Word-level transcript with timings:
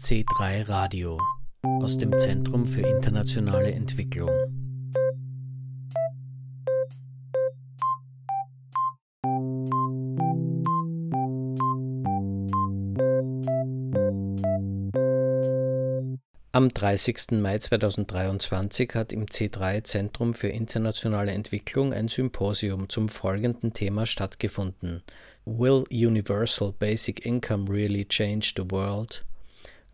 C3 0.00 0.68
Radio 0.68 1.20
aus 1.64 1.98
dem 1.98 2.16
Zentrum 2.18 2.66
für 2.66 2.82
internationale 2.82 3.72
Entwicklung. 3.72 4.30
Am 16.52 16.68
30. 16.68 17.32
Mai 17.32 17.58
2023 17.58 18.94
hat 18.94 19.12
im 19.12 19.26
C3 19.26 19.82
Zentrum 19.82 20.32
für 20.32 20.48
internationale 20.48 21.32
Entwicklung 21.32 21.92
ein 21.92 22.06
Symposium 22.06 22.88
zum 22.88 23.08
folgenden 23.08 23.72
Thema 23.72 24.06
stattgefunden. 24.06 25.02
Will 25.44 25.84
Universal 25.90 26.72
Basic 26.78 27.26
Income 27.26 27.68
Really 27.68 28.06
Change 28.06 28.52
the 28.56 28.70
World? 28.70 29.24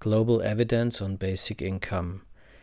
Global 0.05 0.43
Evidence 0.43 1.01
on 1.01 1.17
Basic 1.17 1.63
Income. 1.63 2.21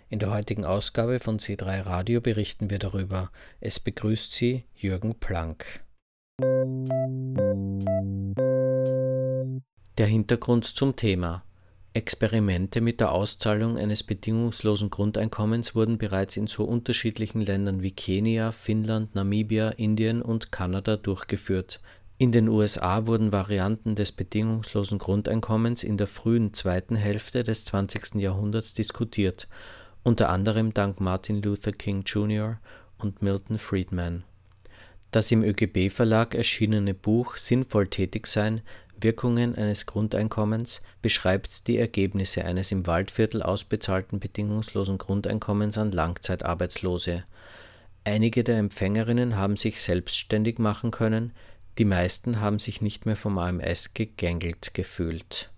In 0.10 0.20
der 0.20 0.30
heutigen 0.30 0.64
Ausgabe 0.64 1.20
von 1.20 1.40
C3 1.40 1.88
Radio 1.88 2.22
berichten 2.22 2.70
wir 2.70 2.78
darüber. 2.78 3.32
Es 3.60 3.80
begrüßt 3.80 4.32
Sie 4.32 4.66
Jürgen 4.76 5.16
Planck. 5.16 5.84
Der 9.98 10.06
Hintergrund 10.06 10.66
zum 10.66 10.96
Thema. 10.96 11.44
Experimente 11.96 12.80
mit 12.80 13.00
der 13.00 13.12
Auszahlung 13.12 13.80
eines 13.80 14.04
bedingungslosen 14.04 14.92
Grundeinkommens 14.92 15.74
wurden 15.74 15.98
bereits 15.98 16.38
in 16.38 16.46
so 16.46 16.64
unterschiedlichen 16.64 17.42
Ländern 17.42 17.82
wie 17.82 17.92
Kenia, 17.92 18.52
Finnland, 18.52 19.16
Namibia, 19.16 19.70
Indien 19.70 20.22
und 20.22 20.52
Kanada 20.52 20.96
durchgeführt. 20.96 21.82
In 22.22 22.32
den 22.32 22.50
USA 22.50 23.08
wurden 23.08 23.32
Varianten 23.32 23.96
des 23.96 24.12
bedingungslosen 24.12 25.00
Grundeinkommens 25.00 25.84
in 25.84 25.98
der 25.98 26.06
frühen 26.06 26.54
zweiten 26.54 26.96
Hälfte 26.96 27.44
des 27.44 27.66
20. 27.66 28.22
Jahrhunderts 28.22 28.76
diskutiert, 28.76 29.48
unter 30.04 30.30
anderem 30.30 30.72
dank 30.72 31.02
Martin 31.02 31.42
Luther 31.42 31.72
King 31.72 32.04
Jr. 32.04 32.60
und 33.00 33.24
Milton 33.24 33.58
Friedman. 33.58 34.24
Das 35.10 35.32
im 35.32 35.42
ÖGB-Verlag 35.44 36.36
erschienene 36.36 36.94
Buch 36.94 37.38
Sinnvoll 37.38 37.88
tätig 37.88 38.28
sein– 38.28 38.62
Wirkungen 39.02 39.56
eines 39.56 39.88
Grundeinkommens 39.88 40.84
beschreibt 41.02 41.66
die 41.66 41.80
Ergebnisse 41.80 42.46
eines 42.46 42.72
im 42.72 42.86
Waldviertel 42.86 43.42
ausbezahlten 43.42 44.20
bedingungslosen 44.20 45.00
Grundeinkommens 45.00 45.80
an 45.80 45.90
Langzeitarbeitslose. 45.92 47.24
Einige 48.04 48.44
der 48.44 48.60
Empfängerinnen 48.60 49.38
haben 49.38 49.58
sich 49.58 49.82
selbstständig 49.82 50.60
machen 50.60 50.92
können 50.92 51.32
die 51.82 51.86
meisten 51.86 52.40
haben 52.40 52.60
sich 52.60 52.84
nicht 52.84 53.08
mehr 53.08 53.16
vom 53.16 53.40
AMS 53.40 53.96
gegängelt 53.96 54.76
gefühlt. 54.76 55.50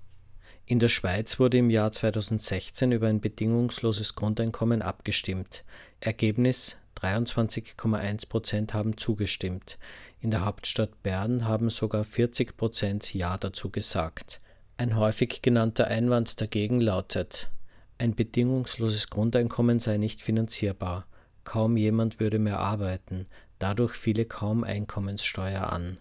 In 0.65 0.79
der 0.79 0.87
Schweiz 0.87 1.37
wurde 1.37 1.57
im 1.57 1.69
Jahr 1.69 1.91
2016 1.91 2.93
über 2.93 3.07
ein 3.07 3.19
bedingungsloses 3.19 4.15
Grundeinkommen 4.15 4.81
abgestimmt. 4.81 5.65
Ergebnis 5.99 6.77
23,1 7.01 8.29
Prozent 8.29 8.73
haben 8.73 8.95
zugestimmt. 8.95 9.77
In 10.21 10.31
der 10.31 10.45
Hauptstadt 10.45 11.03
Bern 11.03 11.45
haben 11.45 11.69
sogar 11.69 12.05
40 12.05 12.55
Prozent 12.55 13.13
Ja 13.13 13.37
dazu 13.37 13.69
gesagt. 13.69 14.39
Ein 14.77 14.95
häufig 14.95 15.41
genannter 15.41 15.87
Einwand 15.87 16.39
dagegen 16.39 16.79
lautet, 16.79 17.51
ein 17.97 18.15
bedingungsloses 18.15 19.09
Grundeinkommen 19.09 19.81
sei 19.81 19.97
nicht 19.97 20.21
finanzierbar. 20.21 21.05
Kaum 21.43 21.75
jemand 21.75 22.21
würde 22.21 22.39
mehr 22.39 22.59
arbeiten, 22.59 23.25
dadurch 23.59 23.95
fiele 23.95 24.23
kaum 24.23 24.63
Einkommenssteuer 24.63 25.63
an. 25.63 25.97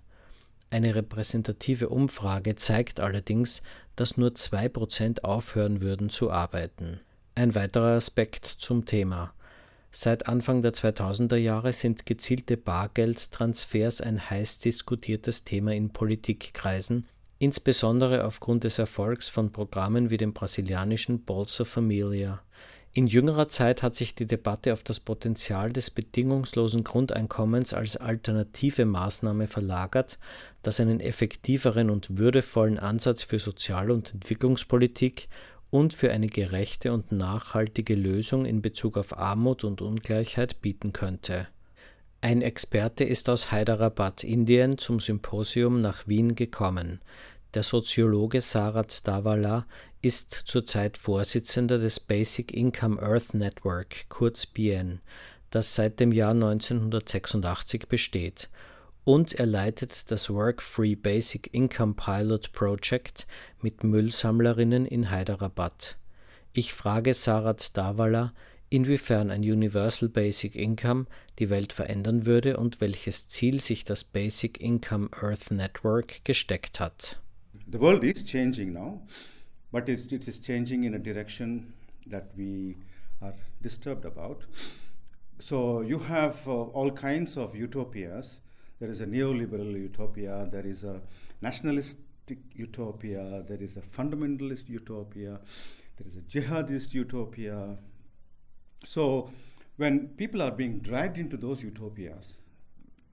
Eine 0.72 0.94
repräsentative 0.94 1.90
Umfrage 1.90 2.56
zeigt 2.56 2.98
allerdings, 2.98 3.62
dass 3.94 4.16
nur 4.16 4.30
2% 4.30 5.20
aufhören 5.20 5.82
würden 5.82 6.08
zu 6.08 6.30
arbeiten. 6.30 6.98
Ein 7.34 7.54
weiterer 7.54 7.94
Aspekt 7.96 8.46
zum 8.46 8.86
Thema. 8.86 9.34
Seit 9.90 10.28
Anfang 10.28 10.62
der 10.62 10.72
2000er 10.72 11.36
Jahre 11.36 11.74
sind 11.74 12.06
gezielte 12.06 12.56
Bargeldtransfers 12.56 14.00
ein 14.00 14.30
heiß 14.30 14.60
diskutiertes 14.60 15.44
Thema 15.44 15.74
in 15.74 15.90
Politikkreisen, 15.90 17.06
insbesondere 17.38 18.24
aufgrund 18.24 18.64
des 18.64 18.78
Erfolgs 18.78 19.28
von 19.28 19.52
Programmen 19.52 20.08
wie 20.08 20.16
dem 20.16 20.32
brasilianischen 20.32 21.26
Bolsa 21.26 21.66
Familia. 21.66 22.40
In 22.94 23.06
jüngerer 23.06 23.48
Zeit 23.48 23.82
hat 23.82 23.94
sich 23.94 24.14
die 24.14 24.26
Debatte 24.26 24.74
auf 24.74 24.82
das 24.82 25.00
Potenzial 25.00 25.72
des 25.72 25.88
bedingungslosen 25.88 26.84
Grundeinkommens 26.84 27.72
als 27.72 27.96
alternative 27.96 28.84
Maßnahme 28.84 29.46
verlagert, 29.46 30.18
das 30.62 30.78
einen 30.78 31.00
effektiveren 31.00 31.88
und 31.88 32.18
würdevollen 32.18 32.78
Ansatz 32.78 33.22
für 33.22 33.38
Sozial- 33.38 33.90
und 33.90 34.12
Entwicklungspolitik 34.12 35.28
und 35.70 35.94
für 35.94 36.10
eine 36.12 36.26
gerechte 36.26 36.92
und 36.92 37.12
nachhaltige 37.12 37.94
Lösung 37.94 38.44
in 38.44 38.60
Bezug 38.60 38.98
auf 38.98 39.16
Armut 39.16 39.64
und 39.64 39.80
Ungleichheit 39.80 40.60
bieten 40.60 40.92
könnte. 40.92 41.48
Ein 42.20 42.42
Experte 42.42 43.04
ist 43.04 43.30
aus 43.30 43.50
Hyderabad, 43.50 44.22
Indien, 44.22 44.76
zum 44.76 45.00
Symposium 45.00 45.78
nach 45.78 46.06
Wien 46.06 46.34
gekommen. 46.34 47.00
Der 47.54 47.62
Soziologe 47.62 48.40
Sarat 48.40 49.06
Davala 49.06 49.66
ist 50.00 50.32
zurzeit 50.32 50.96
Vorsitzender 50.96 51.76
des 51.76 52.00
Basic 52.00 52.50
Income 52.50 53.02
Earth 53.02 53.34
Network, 53.34 54.08
kurz 54.08 54.46
BN, 54.46 55.02
das 55.50 55.74
seit 55.74 56.00
dem 56.00 56.12
Jahr 56.12 56.30
1986 56.30 57.88
besteht, 57.88 58.48
und 59.04 59.34
er 59.34 59.44
leitet 59.44 60.10
das 60.10 60.30
Work 60.30 60.62
Free 60.62 60.94
Basic 60.94 61.52
Income 61.52 61.92
Pilot 61.92 62.52
Project 62.52 63.26
mit 63.60 63.84
Müllsammlerinnen 63.84 64.86
in 64.86 65.10
Hyderabad. 65.10 65.98
Ich 66.54 66.72
frage 66.72 67.12
Sarat 67.12 67.76
Davala, 67.76 68.32
inwiefern 68.70 69.30
ein 69.30 69.42
Universal 69.42 70.08
Basic 70.08 70.56
Income 70.56 71.04
die 71.38 71.50
Welt 71.50 71.74
verändern 71.74 72.24
würde 72.24 72.56
und 72.56 72.80
welches 72.80 73.28
Ziel 73.28 73.60
sich 73.60 73.84
das 73.84 74.04
Basic 74.04 74.58
Income 74.58 75.10
Earth 75.20 75.50
Network 75.50 76.24
gesteckt 76.24 76.80
hat. 76.80 77.18
The 77.66 77.78
world 77.78 78.04
is 78.04 78.22
changing 78.22 78.72
now, 78.72 79.02
but 79.70 79.88
it's, 79.88 80.12
it 80.12 80.26
is 80.28 80.38
changing 80.38 80.84
in 80.84 80.94
a 80.94 80.98
direction 80.98 81.72
that 82.06 82.30
we 82.36 82.76
are 83.20 83.34
disturbed 83.62 84.04
about. 84.04 84.42
So 85.38 85.80
you 85.80 85.98
have 85.98 86.46
uh, 86.46 86.52
all 86.52 86.90
kinds 86.90 87.36
of 87.36 87.54
utopias. 87.54 88.40
There 88.80 88.90
is 88.90 89.00
a 89.00 89.06
neoliberal 89.06 89.72
utopia, 89.72 90.48
there 90.50 90.66
is 90.66 90.84
a 90.84 91.00
nationalistic 91.40 92.38
utopia, 92.54 93.44
there 93.48 93.62
is 93.62 93.76
a 93.76 93.80
fundamentalist 93.80 94.68
utopia, 94.68 95.40
there 95.96 96.06
is 96.06 96.16
a 96.16 96.20
jihadist 96.22 96.92
utopia. 96.94 97.76
So 98.84 99.30
when 99.76 100.08
people 100.08 100.42
are 100.42 100.50
being 100.50 100.80
dragged 100.80 101.16
into 101.16 101.36
those 101.36 101.62
utopias, 101.62 102.40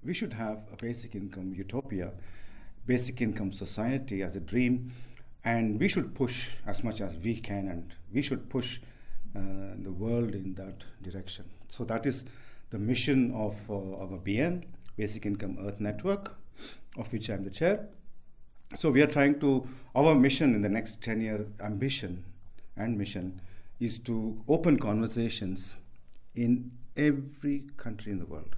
we 0.03 0.13
should 0.13 0.33
have 0.33 0.63
a 0.73 0.75
basic 0.75 1.13
income 1.13 1.53
utopia 1.55 2.13
basic 2.89 3.21
income 3.21 3.51
society 3.51 4.23
as 4.23 4.35
a 4.35 4.39
dream, 4.39 4.91
and 5.45 5.79
we 5.79 5.87
should 5.87 6.15
push 6.15 6.49
as 6.65 6.83
much 6.83 7.01
as 7.01 7.19
we 7.19 7.35
can, 7.35 7.67
and 7.67 7.93
we 8.11 8.19
should 8.19 8.49
push 8.49 8.79
uh, 9.35 9.39
the 9.77 9.91
world 9.91 10.33
in 10.33 10.55
that 10.55 10.83
direction. 11.03 11.45
So 11.67 11.83
that 11.83 12.07
is 12.07 12.25
the 12.71 12.79
mission 12.79 13.31
of 13.35 13.53
uh, 13.69 13.75
our 14.01 14.17
BIEN, 14.17 14.65
Basic 14.97 15.27
Income 15.27 15.57
Earth 15.61 15.79
Network, 15.79 16.35
of 16.97 17.13
which 17.13 17.29
I 17.29 17.35
am 17.35 17.43
the 17.43 17.51
chair. 17.51 17.87
So 18.75 18.89
we 18.89 19.03
are 19.03 19.11
trying 19.17 19.39
to, 19.39 19.67
our 19.95 20.15
mission 20.15 20.55
in 20.55 20.63
the 20.63 20.69
next 20.69 20.99
10 21.03 21.21
year 21.21 21.45
ambition 21.63 22.25
and 22.75 22.97
mission 22.97 23.39
is 23.79 23.99
to 23.99 24.43
open 24.47 24.79
conversations 24.79 25.75
in 26.33 26.71
every 26.97 27.65
country 27.77 28.11
in 28.11 28.17
the 28.17 28.25
world, 28.25 28.55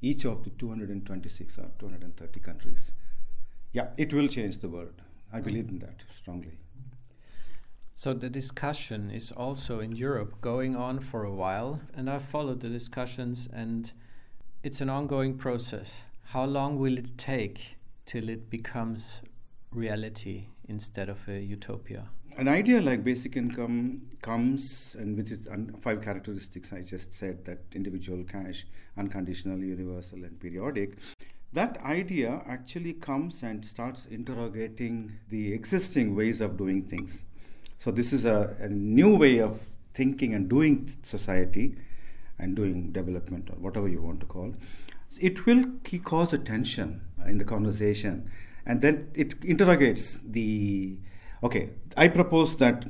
each 0.00 0.24
of 0.24 0.44
the 0.44 0.50
226 0.50 1.58
or 1.58 1.70
230 1.78 2.40
countries 2.40 2.92
yeah, 3.72 3.88
it 3.96 4.12
will 4.12 4.28
change 4.28 4.58
the 4.58 4.68
world. 4.68 5.02
I 5.32 5.40
believe 5.40 5.68
in 5.68 5.78
that 5.80 6.04
strongly. 6.08 6.58
So 7.94 8.12
the 8.12 8.28
discussion 8.28 9.10
is 9.10 9.32
also 9.32 9.80
in 9.80 9.92
Europe 9.92 10.40
going 10.40 10.76
on 10.76 11.00
for 11.00 11.24
a 11.24 11.32
while, 11.32 11.80
and 11.94 12.10
I've 12.10 12.24
followed 12.24 12.60
the 12.60 12.68
discussions, 12.68 13.48
and 13.52 13.90
it's 14.62 14.80
an 14.80 14.90
ongoing 14.90 15.38
process. 15.38 16.02
How 16.24 16.44
long 16.44 16.78
will 16.78 16.98
it 16.98 17.16
take 17.16 17.76
till 18.04 18.28
it 18.28 18.50
becomes 18.50 19.22
reality 19.70 20.48
instead 20.68 21.08
of 21.08 21.26
a 21.28 21.40
utopia? 21.40 22.08
An 22.36 22.48
idea 22.48 22.82
like 22.82 23.02
basic 23.02 23.34
income 23.34 24.02
comes, 24.20 24.94
and 24.98 25.16
with 25.16 25.32
its 25.32 25.48
five 25.80 26.02
characteristics 26.02 26.72
I 26.74 26.82
just 26.82 27.14
said 27.14 27.46
that 27.46 27.60
individual, 27.72 28.24
cash, 28.24 28.66
unconditional, 28.98 29.58
universal, 29.58 30.22
and 30.24 30.38
periodic 30.38 30.98
that 31.56 31.78
idea 31.82 32.42
actually 32.46 32.92
comes 32.92 33.42
and 33.42 33.64
starts 33.64 34.04
interrogating 34.04 35.18
the 35.30 35.54
existing 35.54 36.14
ways 36.14 36.42
of 36.42 36.58
doing 36.58 36.82
things. 36.82 37.22
So, 37.78 37.90
this 37.90 38.12
is 38.12 38.26
a, 38.26 38.54
a, 38.60 38.68
new 38.68 39.16
way 39.16 39.40
of 39.40 39.66
thinking 39.94 40.34
and 40.34 40.50
doing 40.50 40.94
society 41.02 41.76
and 42.38 42.54
doing 42.54 42.92
development, 42.92 43.48
or 43.48 43.56
whatever 43.56 43.88
you 43.88 44.02
want 44.02 44.20
to 44.20 44.26
call. 44.26 44.54
It 45.18 45.46
will 45.46 45.64
cause 46.04 46.34
a 46.34 46.38
tension 46.38 47.00
in 47.26 47.38
the 47.38 47.44
conversation, 47.44 48.30
and 48.66 48.82
then 48.82 49.10
it 49.14 49.42
interrogates 49.42 50.20
the 50.22 50.98
okay. 51.42 51.70
I 51.96 52.08
propose 52.08 52.56
that 52.58 52.84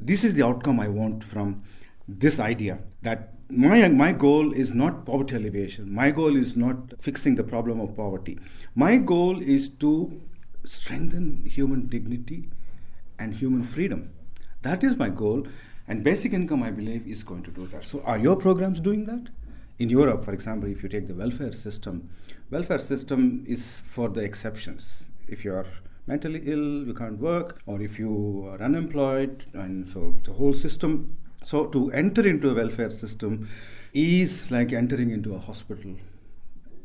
this 0.00 0.24
is 0.24 0.34
the 0.34 0.44
outcome 0.44 0.80
I 0.80 0.88
want 0.88 1.22
from 1.22 1.62
this 2.08 2.40
idea 2.40 2.80
that 3.02 3.34
my 3.50 3.88
my 3.88 4.12
goal 4.12 4.52
is 4.52 4.74
not 4.74 5.04
poverty 5.06 5.36
alleviation. 5.36 5.92
My 5.92 6.10
goal 6.10 6.36
is 6.36 6.56
not 6.56 6.94
fixing 7.00 7.36
the 7.36 7.44
problem 7.44 7.80
of 7.80 7.96
poverty. 7.96 8.38
My 8.74 8.98
goal 8.98 9.40
is 9.40 9.68
to 9.84 10.20
strengthen 10.64 11.44
human 11.46 11.86
dignity 11.86 12.50
and 13.18 13.34
human 13.34 13.62
freedom. 13.62 14.10
That 14.62 14.84
is 14.84 14.96
my 14.96 15.08
goal, 15.08 15.46
and 15.86 16.04
basic 16.04 16.32
income, 16.32 16.62
I 16.62 16.70
believe, 16.70 17.06
is 17.06 17.22
going 17.22 17.42
to 17.44 17.50
do 17.50 17.66
that. 17.68 17.84
So, 17.84 18.02
are 18.04 18.18
your 18.18 18.36
programs 18.36 18.80
doing 18.80 19.06
that? 19.06 19.30
In 19.78 19.88
Europe, 19.88 20.24
for 20.24 20.32
example, 20.32 20.68
if 20.68 20.82
you 20.82 20.88
take 20.88 21.06
the 21.06 21.14
welfare 21.14 21.52
system, 21.52 22.10
welfare 22.50 22.78
system 22.78 23.44
is 23.46 23.80
for 23.88 24.08
the 24.08 24.20
exceptions. 24.20 25.10
If 25.28 25.44
you 25.44 25.52
are 25.54 25.66
mentally 26.06 26.42
ill, 26.46 26.84
you 26.86 26.94
can't 26.94 27.18
work, 27.18 27.60
or 27.66 27.80
if 27.80 27.98
you 27.98 28.48
are 28.50 28.60
unemployed, 28.60 29.44
and 29.54 29.88
so 29.88 30.16
the 30.24 30.32
whole 30.32 30.52
system 30.54 31.17
so 31.42 31.66
to 31.66 31.90
enter 31.92 32.26
into 32.26 32.50
a 32.50 32.54
welfare 32.54 32.90
system 32.90 33.48
is 33.92 34.50
like 34.50 34.72
entering 34.72 35.10
into 35.10 35.34
a 35.34 35.38
hospital 35.38 35.94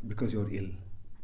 because 0.08 0.34
you're 0.34 0.50
ill 0.52 0.70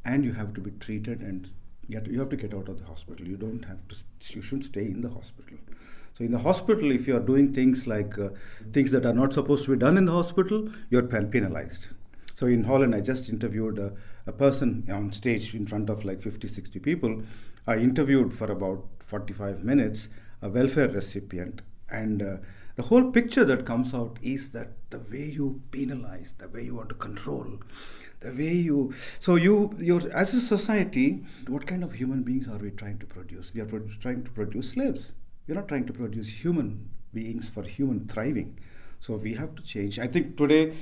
and 0.06 0.26
you 0.26 0.34
have 0.34 0.54
to 0.54 0.62
be 0.62 0.72
treated 0.72 1.22
and 1.22 1.50
you 1.88 1.96
have 1.96 2.06
to, 2.06 2.12
you 2.12 2.20
have 2.20 2.30
to 2.30 2.36
get 2.36 2.54
out 2.54 2.70
of 2.70 2.80
the 2.80 2.86
hospital. 2.86 3.28
You 3.28 3.38
don't 3.38 3.66
have 3.66 3.80
to, 3.88 3.96
you 4.36 4.42
shouldn't 4.42 4.66
stay 4.66 4.86
in 4.86 5.02
the 5.02 5.10
hospital. 5.10 5.58
So 6.18 6.24
in 6.24 6.32
the 6.32 6.40
hospital, 6.40 6.92
if 6.92 7.08
you 7.08 7.16
are 7.16 7.22
doing 7.22 7.54
things 7.54 7.88
like 7.88 8.18
uh, 8.20 8.30
things 8.74 8.92
that 8.92 9.06
are 9.06 9.14
not 9.14 9.34
supposed 9.34 9.66
to 9.66 9.72
be 9.72 9.78
done 9.78 9.98
in 9.98 10.06
the 10.06 10.12
hospital, 10.12 10.70
you're 10.90 11.04
penalized. 11.04 11.88
So 12.36 12.46
in 12.46 12.64
Holland, 12.66 12.94
I 12.94 13.02
just 13.02 13.30
interviewed 13.30 13.80
a, 13.80 13.94
a 14.28 14.32
person 14.32 14.88
on 14.92 15.12
stage 15.12 15.56
in 15.56 15.66
front 15.66 15.90
of 15.90 16.06
like 16.06 16.22
50, 16.22 16.48
60 16.48 16.80
people. 16.80 17.24
I 17.66 17.78
interviewed 17.78 18.34
for 18.34 18.52
about 18.52 18.86
45 19.00 19.64
minutes 19.64 20.10
a 20.42 20.50
welfare 20.50 20.88
recipient 20.88 21.62
and 21.90 22.22
uh, 22.22 22.38
the 22.80 22.84
whole 22.84 23.12
picture 23.12 23.44
that 23.44 23.66
comes 23.66 23.94
out 23.94 24.18
is 24.22 24.52
that 24.52 24.70
the 24.90 25.00
way 25.12 25.26
you 25.38 25.62
penalize, 25.70 26.36
the 26.38 26.48
way 26.48 26.64
you 26.64 26.76
want 26.76 26.88
to 26.88 26.96
control, 26.96 27.60
the 28.22 28.32
way 28.32 28.54
you. 28.54 28.94
So 29.20 29.36
you, 29.36 29.76
you're 29.78 30.10
as 30.14 30.34
a 30.34 30.40
society, 30.40 31.26
what 31.48 31.68
kind 31.68 31.84
of 31.84 31.92
human 31.92 32.24
beings 32.24 32.48
are 32.48 32.58
we 32.58 32.72
trying 32.72 32.98
to 33.00 33.06
produce? 33.06 33.52
We 33.54 33.60
are 33.60 33.66
trying 33.66 34.24
to 34.24 34.32
produce 34.32 34.70
slaves. 34.70 35.12
We're 35.46 35.56
not 35.56 35.68
trying 35.68 35.88
to 35.88 35.94
produce 35.94 36.30
human 36.30 36.90
beings 37.14 37.50
for 37.50 37.64
human 37.64 38.08
thriving. 38.08 38.58
So 39.02 39.16
we 39.16 39.34
have 39.34 39.56
to 39.56 39.62
change. 39.62 40.00
I 40.00 40.08
think 40.08 40.38
today, 40.38 40.78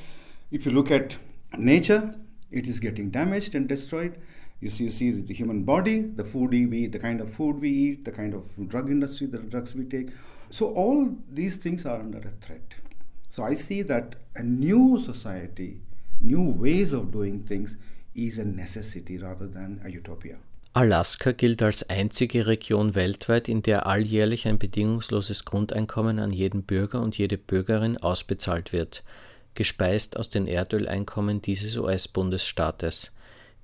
if 0.52 0.68
you 0.68 0.74
look 0.74 0.92
at 0.92 1.18
nature, 1.58 2.14
it 2.52 2.68
is 2.68 2.80
getting 2.80 3.10
damaged 3.10 3.56
and 3.56 3.68
destroyed. 3.68 4.22
You 4.60 4.70
see, 4.70 4.84
you 4.84 4.92
see 4.92 5.10
the 5.10 5.34
human 5.34 5.64
body, 5.64 6.02
the 6.04 6.24
food 6.24 6.52
we 6.52 6.86
the 6.86 7.00
kind 7.00 7.22
of 7.22 7.34
food 7.34 7.60
we 7.60 7.72
eat, 7.72 8.06
the 8.06 8.12
kind 8.12 8.36
of 8.36 8.70
drug 8.70 8.92
industry, 8.92 9.26
the 9.26 9.40
drugs 9.40 9.74
we 9.74 9.86
take 9.86 10.10
so 10.50 10.74
all 10.76 11.16
these 11.32 11.58
things 11.58 11.86
are 11.86 12.00
under 12.00 12.20
a 12.20 12.32
threat. 12.42 12.76
So 13.30 13.44
I 13.44 13.56
see 13.56 13.84
that 13.84 14.16
a 14.36 14.44
new 14.44 14.98
society, 15.00 15.82
new 16.22 16.52
ways 16.52 16.94
of 16.94 17.12
doing 17.12 17.44
things 17.44 17.78
is 18.16 18.38
a 18.38 18.46
necessity 18.46 19.18
rather 19.18 19.48
than 19.48 19.82
a 19.86 19.90
utopia. 19.90 20.38
Alaska 20.74 21.32
gilt 21.34 21.64
als 21.64 21.90
einzige 21.90 22.46
Region 22.46 22.94
weltweit, 22.94 23.50
in 23.50 23.64
der 23.64 23.88
alljährlich 23.88 24.48
ein 24.48 24.60
bedingungsloses 24.60 25.44
Grundeinkommen 25.44 26.20
an 26.20 26.32
jeden 26.32 26.64
Bürger 26.64 27.02
und 27.02 27.18
jede 27.18 27.38
Bürgerin 27.38 27.98
ausbezahlt 27.98 28.74
wird, 28.74 29.04
gespeist 29.56 30.18
aus 30.18 30.30
den 30.30 30.46
Erdöleinkommen 30.46 31.42
dieses 31.42 31.78
US-Bundesstaates. 31.78 33.12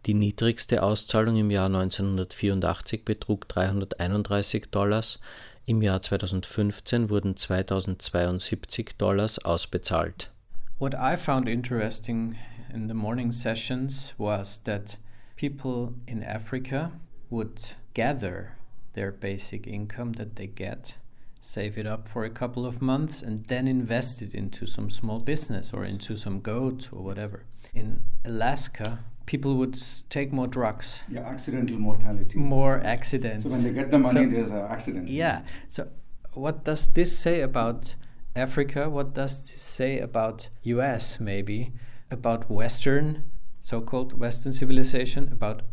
Die 0.08 0.16
niedrigste 0.16 0.82
Auszahlung 0.82 1.38
im 1.38 1.52
Jahr 1.52 1.68
1984 1.68 3.06
betrug 3.06 3.48
331 3.48 4.72
Dollars, 4.72 5.20
Im 5.66 5.82
Jahr 5.82 6.02
2015 6.02 7.10
wurden 7.10 7.36
2072 7.36 8.98
Dollars 8.98 9.40
ausbezahlt. 9.46 10.30
What 10.78 10.94
I 10.94 11.16
found 11.16 11.48
interesting 11.48 12.36
in 12.74 12.90
the 12.90 12.94
morning 12.94 13.32
sessions 13.32 14.14
was 14.18 14.60
that 14.66 14.98
people 15.38 15.94
in 16.06 16.22
Africa 16.22 16.92
would 17.30 17.76
gather 17.94 18.58
their 18.94 19.14
basic 19.14 19.66
income 19.66 20.12
that 20.18 20.36
they 20.36 20.48
get, 20.48 20.98
save 21.40 21.78
it 21.78 21.88
up 21.88 22.10
for 22.10 22.26
a 22.26 22.30
couple 22.30 22.66
of 22.66 22.82
months, 22.82 23.22
and 23.22 23.46
then 23.48 23.66
invest 23.66 24.22
it 24.22 24.36
into 24.36 24.68
some 24.68 24.90
small 24.90 25.20
business 25.20 25.72
or 25.74 25.86
into 25.86 26.18
some 26.18 26.42
goat 26.42 26.90
or 26.92 27.02
whatever. 27.02 27.46
In 27.74 28.04
Alaska, 28.26 29.00
people 29.26 29.56
would 29.56 29.82
take 30.10 30.32
more 30.32 30.48
drugs. 30.48 31.02
Yeah, 31.10 31.22
accidental 31.22 31.78
mortality. 31.78 32.38
More 32.38 32.82
accidents. 32.84 33.44
So 33.44 33.50
when 33.50 33.64
they 33.64 33.72
get 33.72 33.92
the 33.92 34.00
money, 34.00 34.26
so, 34.26 34.30
there's 34.30 34.52
an 34.52 34.68
accident. 34.70 35.10
Yeah. 35.10 35.44
So 35.68 35.88
what 36.34 36.64
does 36.64 36.88
this 36.88 37.18
say 37.18 37.42
about 37.42 37.96
Africa? 38.36 38.90
What 38.90 39.14
does 39.14 39.48
this 39.48 39.62
say 39.62 40.00
about 40.00 40.50
US 40.64 41.20
maybe? 41.20 41.74
About 42.12 42.50
Western, 42.50 43.24
so-called 43.60 44.20
Western 44.20 44.52
civilization? 44.52 45.30
About 45.32 45.64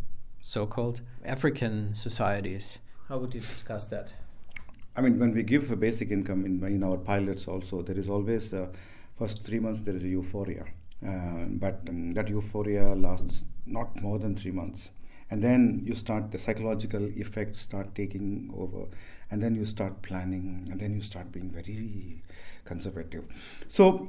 so-called 0.41 1.03
African 1.25 1.95
societies? 1.95 2.79
How 3.09 3.19
would 3.19 3.35
you 3.35 3.41
discuss 3.41 3.87
that? 3.87 4.13
I 4.97 5.03
mean, 5.03 5.19
when 5.19 5.35
we 5.35 5.43
give 5.43 5.71
a 5.71 5.77
basic 5.77 6.11
income 6.11 6.45
in, 6.45 6.65
in 6.65 6.83
our 6.83 6.97
pilots 6.97 7.47
also, 7.47 7.83
there 7.83 7.99
is 7.99 8.09
always, 8.09 8.53
uh, 8.53 8.69
first 9.19 9.45
three 9.45 9.61
months, 9.61 9.81
there 9.81 9.95
is 9.95 10.05
a 10.05 10.09
euphoria 10.09 10.65
but 11.03 11.81
um, 11.89 12.13
that 12.15 12.29
euphoria 12.29 12.95
lasts 12.95 13.45
not 13.67 14.01
more 14.01 14.19
than 14.19 14.37
three 14.37 14.51
months. 14.51 14.91
And 15.31 15.43
then 15.45 15.83
you 15.85 15.95
start, 15.95 16.33
the 16.33 16.39
psychological 16.39 17.05
effects 17.17 17.61
start 17.61 17.95
taking 17.95 18.53
over. 18.57 18.89
And 19.31 19.41
then 19.41 19.55
you 19.55 19.65
start 19.65 20.03
planning. 20.03 20.67
And 20.71 20.81
then 20.81 20.93
you 20.93 21.03
start 21.03 21.31
being 21.31 21.51
very 21.51 22.23
conservative. 22.65 23.27
So 23.69 24.09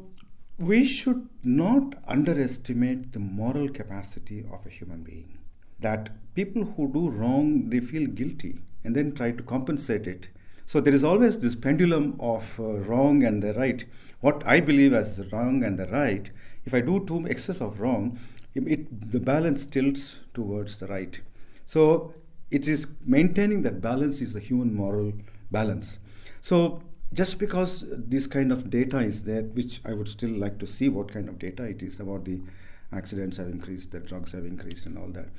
we 0.58 0.84
should 0.84 1.30
not 1.44 1.96
underestimate 2.08 3.14
the 3.14 3.20
moral 3.20 3.70
capacity 3.70 4.44
of 4.52 4.66
a 4.66 4.70
human 4.70 5.04
being. 5.04 5.38
That 5.80 6.10
people 6.34 6.64
who 6.64 6.92
do 6.92 7.10
wrong, 7.10 7.70
they 7.70 7.80
feel 7.80 8.08
guilty 8.08 8.60
and 8.84 8.96
then 8.96 9.14
try 9.14 9.32
to 9.32 9.44
compensate 9.44 10.08
it. 10.08 10.30
So 10.66 10.80
there 10.80 10.94
is 10.94 11.04
always 11.04 11.38
this 11.38 11.56
pendulum 11.56 12.16
of 12.20 12.60
uh, 12.60 12.80
wrong 12.80 13.24
and 13.24 13.44
the 13.44 13.54
right. 13.54 13.86
What 14.22 14.42
I 14.46 14.60
believe 14.60 14.94
as 14.94 15.22
wrong 15.32 15.64
and 15.64 15.78
the 15.78 15.88
right 15.88 16.32
if 16.66 16.74
I 16.74 16.82
do 16.82 17.06
too 17.06 17.26
excess 17.28 17.62
of 17.62 17.80
wrong, 17.80 18.20
it, 18.54 19.12
the 19.12 19.20
balance 19.20 19.66
tilts 19.66 20.20
towards 20.34 20.80
the 20.80 20.88
right. 20.88 21.20
So 21.66 22.14
it 22.50 22.68
is 22.68 22.88
maintaining 23.06 23.62
that 23.64 23.82
balance 23.82 24.22
is 24.22 24.34
the 24.34 24.40
human 24.40 24.74
moral 24.74 25.14
balance. 25.52 26.00
So 26.42 26.84
just 27.14 27.40
because 27.40 27.86
this 27.90 28.28
kind 28.28 28.52
of 28.52 28.70
data 28.70 29.00
is 29.00 29.24
there, 29.24 29.44
which 29.44 29.82
I 29.86 29.94
would 29.94 30.08
still 30.08 30.32
like 30.32 30.60
to 30.60 30.68
see 30.68 30.90
what 30.90 31.12
kind 31.12 31.30
of 31.30 31.40
data 31.40 31.64
it 31.64 31.82
is 31.82 32.00
about 32.00 32.26
the 32.26 32.42
accidents 32.92 33.38
have 33.38 33.48
increased, 33.48 33.92
the 33.92 34.00
drugs 34.00 34.34
have 34.34 34.46
increased, 34.46 34.86
and 34.86 34.98
all 34.98 35.08
that. 35.10 35.30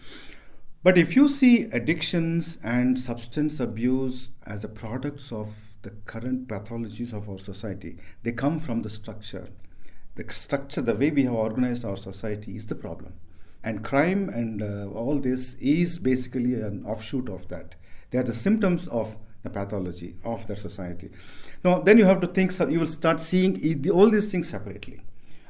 But 0.83 0.99
if 0.99 1.15
you 1.15 1.29
see 1.29 1.65
addictions 1.65 2.59
and 2.65 2.99
substance 2.99 3.61
abuse 3.61 4.31
as 4.45 4.65
a 4.65 4.69
products 4.69 5.31
of 5.31 5.55
the 5.83 5.91
current 5.91 6.49
pathologies 6.49 7.13
of 7.13 7.29
our 7.29 7.39
society, 7.39 7.99
they 8.23 8.33
come 8.33 8.59
from 8.59 8.83
the 8.83 8.91
structure 8.91 9.49
the 10.15 10.33
structure, 10.33 10.83
the 10.83 10.95
way 10.95 11.11
we 11.11 11.25
have 11.25 11.35
organized 11.35 11.85
our 11.85 11.97
society 11.97 12.55
is 12.57 12.67
the 12.67 12.75
problem. 12.75 13.15
And 13.65 13.85
crime 13.85 14.29
and 14.29 14.63
uh, 14.63 14.89
all 14.91 15.19
this 15.19 15.55
is 15.55 15.99
basically 15.99 16.55
an 16.55 16.85
offshoot 16.85 17.29
of 17.29 17.49
that. 17.49 17.77
They 18.11 18.19
are 18.19 18.25
the 18.25 18.33
symptoms 18.33 18.89
of 18.89 19.17
the 19.43 19.51
pathology 19.51 20.17
of 20.25 20.47
the 20.47 20.57
society. 20.57 21.11
Now, 21.65 21.81
then 21.81 21.99
you 21.99 22.05
have 22.05 22.21
to 22.21 22.27
think, 22.27 22.59
you 22.59 22.81
will 22.81 22.87
start 22.87 23.21
seeing 23.21 23.89
all 23.91 24.11
these 24.11 24.31
things 24.31 24.49
separately. 24.49 25.01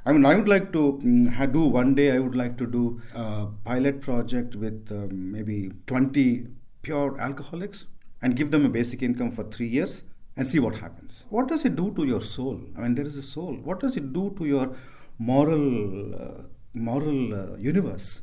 I 0.05 0.13
mean, 0.13 0.27
I 0.27 0.35
would 0.35 0.49
like 0.49 0.73
to 0.73 1.01
um, 1.03 1.53
do 1.53 1.65
one 1.67 1.95
day, 1.95 2.13
I 2.13 2.19
would 2.19 2.35
like 2.35 2.59
to 2.59 2.67
do 2.67 3.01
a 3.15 3.47
pilot 3.65 4.01
project 4.01 4.57
with 4.57 4.91
um, 4.91 5.33
maybe 5.33 5.73
20 5.87 6.49
pure 6.83 7.19
alcoholics 7.21 7.87
and 8.21 8.37
give 8.37 8.51
them 8.51 8.67
a 8.67 8.69
basic 8.69 9.03
income 9.03 9.31
for 9.31 9.45
three 9.45 9.69
years 9.69 10.03
and 10.37 10.49
see 10.49 10.59
what 10.59 10.77
happens. 10.77 11.25
What 11.29 11.49
does 11.49 11.65
it 11.65 11.77
do 11.77 11.93
to 11.95 12.05
your 12.05 12.21
soul? 12.21 12.61
I 12.77 12.83
mean, 12.83 12.95
there 12.95 13.07
is 13.07 13.17
a 13.17 13.23
soul. 13.23 13.55
What 13.63 13.81
does 13.81 13.97
it 13.97 14.13
do 14.13 14.35
to 14.39 14.45
your 14.47 14.75
moral, 15.19 16.15
uh, 16.15 16.43
moral 16.75 17.35
uh, 17.35 17.57
universe? 17.57 18.23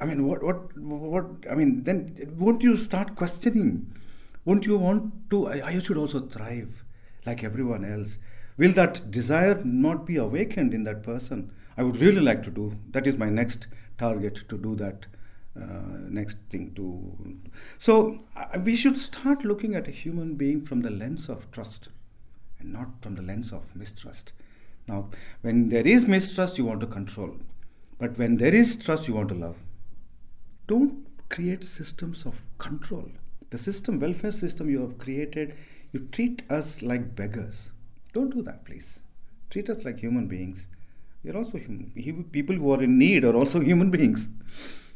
I 0.00 0.06
mean, 0.06 0.26
what, 0.26 0.42
what, 0.42 0.76
what? 0.78 1.26
I 1.50 1.54
mean, 1.54 1.84
then 1.84 2.34
won't 2.38 2.62
you 2.62 2.76
start 2.76 3.16
questioning? 3.16 3.94
Won't 4.44 4.66
you 4.66 4.78
want 4.78 5.30
to? 5.30 5.46
I, 5.48 5.66
I 5.66 5.78
should 5.78 5.98
also 5.98 6.20
thrive 6.20 6.84
like 7.26 7.44
everyone 7.44 7.84
else. 7.84 8.18
Will 8.56 8.72
that 8.72 9.10
desire 9.10 9.62
not 9.64 10.06
be 10.06 10.16
awakened 10.16 10.74
in 10.74 10.84
that 10.84 11.02
person? 11.02 11.50
I 11.76 11.82
would 11.82 11.98
really 11.98 12.20
like 12.20 12.42
to 12.44 12.50
do. 12.50 12.76
That 12.90 13.06
is 13.06 13.16
my 13.16 13.30
next 13.30 13.68
target 13.98 14.48
to 14.48 14.58
do 14.58 14.74
that 14.76 15.06
next 15.54 16.36
thing 16.48 16.72
to 16.74 17.38
so 17.78 18.20
uh, 18.36 18.58
we 18.64 18.76
should 18.76 18.96
start 18.96 19.44
looking 19.44 19.74
at 19.74 19.88
a 19.88 19.90
human 19.90 20.34
being 20.34 20.64
from 20.64 20.80
the 20.82 20.90
lens 20.90 21.28
of 21.28 21.50
trust 21.50 21.88
and 22.58 22.72
not 22.72 22.88
from 23.00 23.16
the 23.16 23.22
lens 23.22 23.52
of 23.52 23.74
mistrust 23.74 24.32
now 24.86 25.08
when 25.42 25.68
there 25.68 25.86
is 25.86 26.06
mistrust 26.06 26.56
you 26.58 26.64
want 26.64 26.80
to 26.80 26.86
control 26.86 27.34
but 27.98 28.16
when 28.16 28.36
there 28.36 28.54
is 28.54 28.76
trust 28.76 29.08
you 29.08 29.14
want 29.14 29.28
to 29.28 29.34
love 29.34 29.56
don't 30.66 31.06
create 31.28 31.64
systems 31.64 32.24
of 32.24 32.42
control 32.58 33.08
the 33.50 33.58
system 33.58 33.98
welfare 33.98 34.32
system 34.32 34.70
you 34.70 34.80
have 34.80 34.96
created 34.98 35.56
you 35.92 36.08
treat 36.12 36.42
us 36.50 36.82
like 36.82 37.16
beggars. 37.16 37.70
Don't 38.12 38.30
do 38.30 38.42
that, 38.42 38.64
please. 38.64 39.00
Treat 39.50 39.68
us 39.68 39.84
like 39.84 39.98
human 39.98 40.26
beings. 40.26 40.68
We 41.24 41.30
are 41.30 41.36
also 41.36 41.58
human. 41.58 41.90
People 42.32 42.56
who 42.56 42.72
are 42.72 42.82
in 42.82 42.98
need 42.98 43.24
are 43.24 43.34
also 43.34 43.60
human 43.70 43.90
beings. 43.90 44.28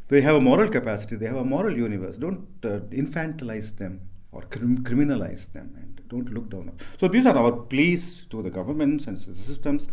They 0.09 0.21
have 0.21 0.37
a 0.37 0.41
moral 0.41 0.69
capacity, 0.69 1.17
they 1.17 1.27
have 1.27 1.37
a 1.37 1.45
moral 1.45 1.77
universe. 1.77 2.19
Don't 2.19 2.47
uh, 2.65 2.81
infantilize 2.91 3.77
them 3.77 4.01
or 4.33 4.43
crim- 4.43 4.85
criminalize 4.85 5.53
them 5.53 5.75
and 5.77 6.03
don't 6.09 6.33
look 6.33 6.51
down. 6.51 6.69
On. 6.69 6.77
So 6.97 7.09
these 7.09 7.27
are 7.27 7.37
our 7.37 7.53
pleas 7.53 8.27
to 8.31 8.43
the 8.43 8.51
governments 8.51 9.07
and 9.07 9.17
the 9.17 9.35
systems 9.35 9.89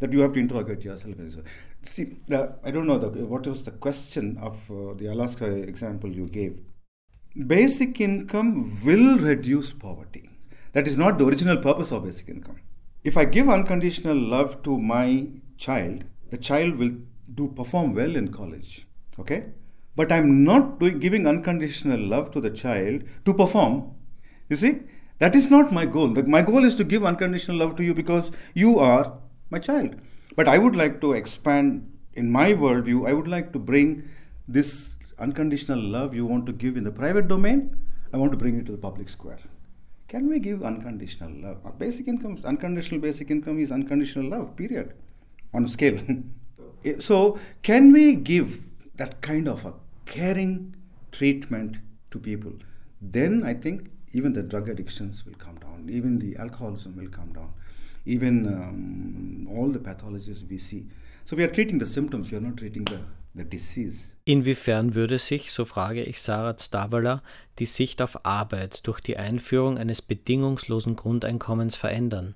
that 0.00 0.12
you 0.12 0.20
have 0.20 0.34
to 0.34 0.38
interrogate 0.38 0.82
yourself. 0.82 1.14
See, 1.82 2.16
I 2.30 2.70
don't 2.70 2.86
know 2.86 2.98
the, 2.98 3.24
what 3.26 3.46
was 3.46 3.64
the 3.64 3.70
question 3.70 4.38
of 4.38 4.54
uh, 4.70 4.94
the 4.94 5.06
Alaska 5.06 5.50
example 5.50 6.10
you 6.10 6.26
gave. 6.28 6.60
Basic 7.46 8.00
income 8.00 8.80
will 8.84 9.18
reduce 9.18 9.72
poverty. 9.72 10.30
That 10.72 10.86
is 10.86 10.96
not 10.96 11.18
the 11.18 11.26
original 11.26 11.56
purpose 11.56 11.90
of 11.92 12.04
basic 12.04 12.28
income. 12.28 12.60
If 13.04 13.16
I 13.16 13.24
give 13.24 13.48
unconditional 13.48 14.16
love 14.16 14.62
to 14.64 14.78
my 14.78 15.28
child, 15.56 16.04
the 16.30 16.38
child 16.38 16.76
will 16.76 16.92
do 17.34 17.48
perform 17.48 17.94
well 17.94 18.16
in 18.16 18.32
college. 18.32 18.86
Okay? 19.18 19.46
But 19.94 20.12
I'm 20.12 20.44
not 20.44 20.78
doing, 20.78 20.98
giving 20.98 21.26
unconditional 21.26 21.98
love 21.98 22.30
to 22.32 22.40
the 22.40 22.50
child 22.50 23.04
to 23.24 23.34
perform. 23.34 23.94
You 24.48 24.56
see? 24.56 24.80
That 25.18 25.34
is 25.34 25.50
not 25.50 25.72
my 25.72 25.86
goal. 25.86 26.08
My 26.08 26.42
goal 26.42 26.64
is 26.64 26.74
to 26.76 26.84
give 26.84 27.04
unconditional 27.04 27.56
love 27.56 27.76
to 27.76 27.84
you 27.84 27.94
because 27.94 28.30
you 28.52 28.78
are 28.78 29.18
my 29.48 29.58
child. 29.58 29.96
But 30.36 30.46
I 30.46 30.58
would 30.58 30.76
like 30.76 31.00
to 31.00 31.12
expand 31.12 31.90
in 32.12 32.30
my 32.30 32.52
worldview, 32.52 33.08
I 33.08 33.14
would 33.14 33.28
like 33.28 33.52
to 33.52 33.58
bring 33.58 34.08
this 34.46 34.96
unconditional 35.18 35.80
love 35.80 36.14
you 36.14 36.26
want 36.26 36.46
to 36.46 36.52
give 36.52 36.76
in 36.76 36.84
the 36.84 36.90
private 36.90 37.28
domain, 37.28 37.76
I 38.12 38.18
want 38.18 38.32
to 38.32 38.38
bring 38.38 38.58
it 38.58 38.66
to 38.66 38.72
the 38.72 38.78
public 38.78 39.08
square. 39.08 39.38
Can 40.08 40.28
we 40.28 40.38
give 40.38 40.62
unconditional 40.62 41.32
love? 41.42 41.78
Basic 41.78 42.06
income, 42.06 42.38
unconditional 42.44 43.00
basic 43.00 43.30
income 43.30 43.58
is 43.58 43.72
unconditional 43.72 44.30
love, 44.30 44.56
period, 44.56 44.94
on 45.52 45.64
a 45.64 45.68
scale. 45.68 45.98
so, 47.00 47.38
can 47.62 47.92
we 47.92 48.14
give 48.14 48.60
that 48.96 49.20
kind 49.20 49.48
of 49.48 49.64
a 49.64 49.74
caring 50.06 50.76
treatment 51.12 51.78
to 52.10 52.18
people? 52.18 52.52
Then 53.00 53.42
I 53.44 53.54
think 53.54 53.90
even 54.12 54.32
the 54.32 54.42
drug 54.42 54.68
addictions 54.68 55.24
will 55.24 55.34
come 55.34 55.56
down, 55.56 55.88
even 55.90 56.18
the 56.18 56.36
alcoholism 56.36 56.96
will 56.96 57.08
come 57.08 57.32
down 57.32 57.52
even 58.06 58.46
um, 58.46 59.48
all 59.50 59.70
the 59.70 59.78
pathologies 59.78 60.48
we 60.48 60.56
see. 60.56 60.86
So 61.24 61.36
we 61.36 61.42
are 61.42 61.50
treating 61.50 61.78
the 61.78 61.86
symptoms, 61.86 62.30
we 62.30 62.38
are 62.38 62.40
not 62.40 62.56
treating 62.56 62.84
the. 62.84 63.00
Inwiefern 64.24 64.94
würde 64.94 65.18
sich, 65.18 65.52
so 65.52 65.66
frage 65.66 66.02
ich 66.02 66.22
Sarat 66.22 66.62
Stavala, 66.62 67.22
die 67.58 67.66
Sicht 67.66 68.00
auf 68.00 68.24
Arbeit 68.24 68.86
durch 68.86 68.98
die 69.00 69.18
Einführung 69.18 69.76
eines 69.76 70.00
bedingungslosen 70.00 70.96
Grundeinkommens 70.96 71.76
verändern? 71.76 72.34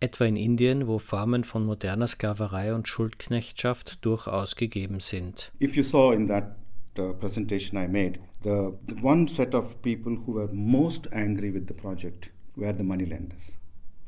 Etwa 0.00 0.26
in 0.26 0.36
Indien, 0.36 0.86
wo 0.86 0.98
Formen 0.98 1.42
von 1.42 1.66
moderner 1.66 2.06
Sklaverei 2.06 2.72
und 2.72 2.86
Schuldknechtschaft 2.86 4.04
durchaus 4.04 4.54
gegeben 4.54 5.00
sind. 5.00 5.50
If 5.58 5.76
you 5.76 5.82
saw 5.82 6.12
in 6.12 6.28
that 6.28 6.56
uh, 6.96 7.12
presentation 7.14 7.76
I 7.76 7.88
made, 7.88 8.20
the, 8.44 8.74
the 8.86 8.94
one 9.02 9.28
set 9.28 9.54
of 9.54 9.82
people 9.82 10.16
who 10.24 10.34
were 10.34 10.48
most 10.52 11.08
angry 11.12 11.52
with 11.52 11.66
the 11.66 11.74
project 11.74 12.30
were 12.56 12.72
the 12.72 12.84
moneylenders. 12.84 13.56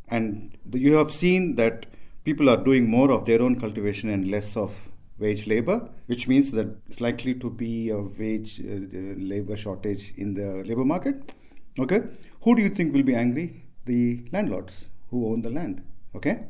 And 0.08 0.56
you 0.72 0.96
have 0.96 1.10
seen 1.10 1.56
that 1.56 1.86
people 2.24 2.48
are 2.48 2.62
doing 2.62 2.88
more 2.88 3.10
of 3.10 3.24
their 3.24 3.42
own 3.42 3.58
cultivation 3.58 4.10
and 4.10 4.30
less 4.30 4.56
of 4.56 4.90
wage 5.18 5.48
labor, 5.48 5.88
which 6.06 6.28
means 6.28 6.52
that 6.52 6.68
it's 6.88 7.00
likely 7.00 7.34
to 7.34 7.50
be 7.50 7.90
a 7.90 7.98
wage 7.98 8.60
uh, 8.60 9.18
labor 9.18 9.56
shortage 9.56 10.12
in 10.16 10.34
the 10.34 10.62
labor 10.64 10.84
market. 10.84 11.32
Okay, 11.78 12.02
who 12.42 12.54
do 12.54 12.62
you 12.62 12.68
think 12.68 12.94
will 12.94 13.02
be 13.02 13.14
angry? 13.14 13.64
The 13.86 14.24
landlords 14.32 14.86
who 15.10 15.30
own 15.30 15.42
the 15.42 15.50
land. 15.50 15.82
Okay, 16.14 16.46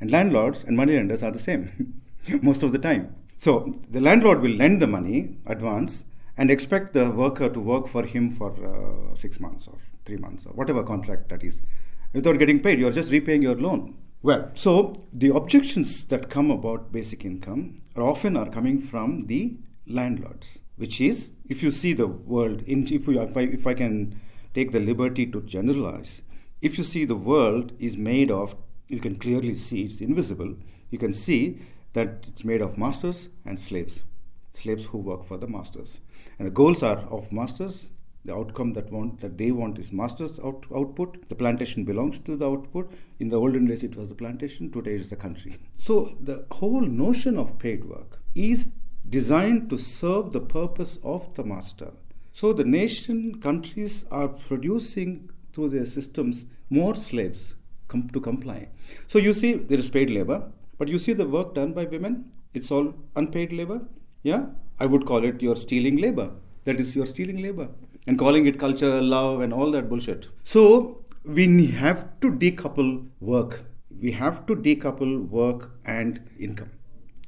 and 0.00 0.10
landlords 0.10 0.64
and 0.64 0.76
moneylenders 0.76 1.22
are 1.22 1.30
the 1.30 1.38
same 1.38 2.02
most 2.42 2.62
of 2.62 2.72
the 2.72 2.78
time. 2.78 3.14
So 3.36 3.74
the 3.90 4.00
landlord 4.00 4.40
will 4.40 4.52
lend 4.52 4.80
the 4.80 4.86
money 4.86 5.36
advance 5.46 6.04
and 6.36 6.50
expect 6.50 6.92
the 6.92 7.10
worker 7.10 7.48
to 7.48 7.60
work 7.60 7.86
for 7.86 8.04
him 8.04 8.30
for 8.30 8.52
uh, 8.64 9.14
six 9.14 9.40
months 9.40 9.66
or 9.66 9.78
three 10.04 10.16
months 10.16 10.46
or 10.46 10.52
whatever 10.52 10.82
contract 10.82 11.28
that 11.28 11.42
is 11.42 11.62
without 12.12 12.38
getting 12.38 12.60
paid. 12.60 12.78
You're 12.78 12.92
just 12.92 13.10
repaying 13.10 13.42
your 13.42 13.56
loan. 13.56 13.96
Well, 14.22 14.50
so 14.54 14.94
the 15.12 15.34
objections 15.34 16.04
that 16.06 16.30
come 16.30 16.50
about 16.50 16.92
basic 16.92 17.24
income 17.24 17.82
are 17.94 18.02
often 18.02 18.36
are 18.36 18.48
coming 18.50 18.80
from 18.80 19.26
the 19.26 19.56
landlords, 19.86 20.58
which 20.76 21.00
is 21.00 21.30
if 21.48 21.62
you 21.62 21.70
see 21.70 21.92
the 21.92 22.06
world, 22.06 22.62
in, 22.62 22.86
if, 22.92 23.08
if, 23.08 23.36
I, 23.36 23.40
if 23.42 23.66
I 23.66 23.74
can 23.74 24.20
take 24.54 24.72
the 24.72 24.80
liberty 24.80 25.26
to 25.26 25.42
generalize, 25.42 26.22
if 26.60 26.78
you 26.78 26.84
see 26.84 27.04
the 27.04 27.16
world 27.16 27.72
is 27.78 27.96
made 27.96 28.30
of, 28.30 28.56
you 28.88 29.00
can 29.00 29.16
clearly 29.18 29.54
see 29.54 29.82
it's 29.82 30.00
invisible, 30.00 30.56
you 30.90 30.98
can 30.98 31.12
see 31.12 31.60
that 31.92 32.24
it's 32.28 32.44
made 32.44 32.60
of 32.62 32.78
masters 32.78 33.28
and 33.44 33.58
slaves, 33.58 34.02
slaves 34.52 34.86
who 34.86 34.98
work 34.98 35.24
for 35.24 35.36
the 35.36 35.46
masters. 35.46 36.00
And 36.38 36.46
the 36.46 36.52
goals 36.52 36.82
are 36.82 36.98
of 37.10 37.32
masters. 37.32 37.90
The 38.24 38.34
outcome 38.34 38.72
that 38.72 38.90
want 38.90 39.20
that 39.20 39.38
they 39.38 39.52
want 39.52 39.78
is 39.78 39.92
master's 39.92 40.40
out, 40.40 40.66
output. 40.74 41.28
The 41.28 41.36
plantation 41.36 41.84
belongs 41.84 42.18
to 42.20 42.36
the 42.36 42.50
output. 42.50 42.92
In 43.20 43.28
the 43.28 43.36
olden 43.36 43.66
days 43.66 43.84
it 43.84 43.94
was 43.94 44.08
the 44.08 44.16
plantation. 44.16 44.72
Today 44.72 44.94
it's 44.94 45.10
the 45.10 45.16
country. 45.16 45.58
So 45.76 46.16
the 46.20 46.44
whole 46.50 46.80
notion 46.80 47.38
of 47.38 47.60
paid 47.60 47.84
work 47.84 48.20
is 48.34 48.72
designed 49.08 49.70
to 49.70 49.78
serve 49.78 50.32
the 50.32 50.40
purpose 50.40 50.98
of 51.04 51.32
the 51.34 51.44
master. 51.44 51.92
So 52.32 52.52
the 52.52 52.64
nation 52.64 53.40
countries 53.40 54.04
are 54.10 54.28
producing 54.28 55.30
through 55.56 55.68
their 55.74 55.88
systems 55.96 56.44
more 56.78 56.94
slaves 56.94 57.42
com- 57.88 58.08
to 58.16 58.22
comply 58.28 58.60
so 59.14 59.18
you 59.26 59.34
see 59.42 59.52
there 59.72 59.82
is 59.84 59.90
paid 59.98 60.10
labor 60.18 60.40
but 60.78 60.88
you 60.94 61.00
see 61.06 61.14
the 61.20 61.28
work 61.36 61.50
done 61.58 61.72
by 61.80 61.84
women 61.96 62.16
it's 62.54 62.70
all 62.76 62.88
unpaid 63.22 63.52
labor 63.60 63.80
yeah 64.30 64.44
i 64.78 64.86
would 64.94 65.06
call 65.12 65.24
it 65.32 65.46
your 65.48 65.56
stealing 65.66 65.98
labor 66.06 66.30
that 66.66 66.80
is 66.84 66.96
your 66.98 67.06
stealing 67.06 67.40
labor 67.42 67.68
and 68.06 68.18
calling 68.18 68.46
it 68.46 68.58
culture, 68.58 69.00
love, 69.02 69.40
and 69.40 69.52
all 69.52 69.70
that 69.72 69.88
bullshit. 69.88 70.28
So 70.44 71.04
we 71.24 71.66
have 71.68 72.20
to 72.20 72.30
decouple 72.30 73.08
work. 73.20 73.64
We 74.00 74.12
have 74.12 74.46
to 74.46 74.54
decouple 74.54 75.28
work 75.28 75.70
and 75.84 76.20
income. 76.38 76.70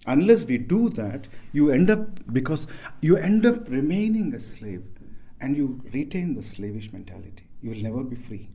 Unless 0.07 0.47
we 0.47 0.59
do 0.59 0.89
that, 0.91 1.29
you 1.53 1.71
end 1.71 1.91
up 1.91 2.33
because 2.33 2.67
you 3.01 3.17
end 3.17 3.45
up 3.45 3.69
remaining 3.69 4.35
a 4.35 4.41
slave 4.41 4.83
and 5.41 5.57
you 5.57 5.81
retain 5.93 6.35
the 6.35 6.43
slavish 6.43 6.93
mentality. 6.93 7.49
You 7.61 7.71
will 7.71 7.83
never 7.83 8.03
be 8.03 8.17
free. 8.17 8.51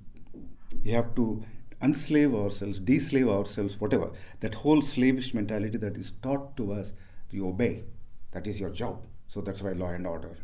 You 0.83 0.95
have 0.95 1.15
to 1.15 1.43
unslave 1.81 2.33
ourselves, 2.33 2.79
deslave 2.79 3.29
ourselves, 3.29 3.79
whatever. 3.79 4.11
That 4.39 4.55
whole 4.55 4.81
slavish 4.81 5.33
mentality 5.33 5.77
that 5.77 5.97
is 5.97 6.11
taught 6.11 6.55
to 6.57 6.71
us, 6.71 6.93
you 7.29 7.47
obey. 7.47 7.83
That 8.31 8.47
is 8.47 8.59
your 8.59 8.69
job. 8.69 9.05
So 9.27 9.41
that's 9.41 9.61
why 9.61 9.73
law 9.73 9.89
and 9.89 10.07
order. 10.07 10.37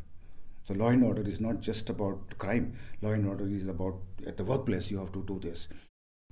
So 0.67 0.73
law 0.73 0.89
and 0.89 1.03
order 1.03 1.27
is 1.27 1.39
not 1.39 1.61
just 1.61 1.89
about 1.89 2.37
crime. 2.37 2.75
Law 3.01 3.11
and 3.11 3.27
order 3.27 3.47
is 3.47 3.67
about 3.67 3.95
at 4.27 4.37
the 4.37 4.43
workplace 4.43 4.91
you 4.91 4.99
have 4.99 5.11
to 5.13 5.23
do 5.23 5.39
this. 5.39 5.67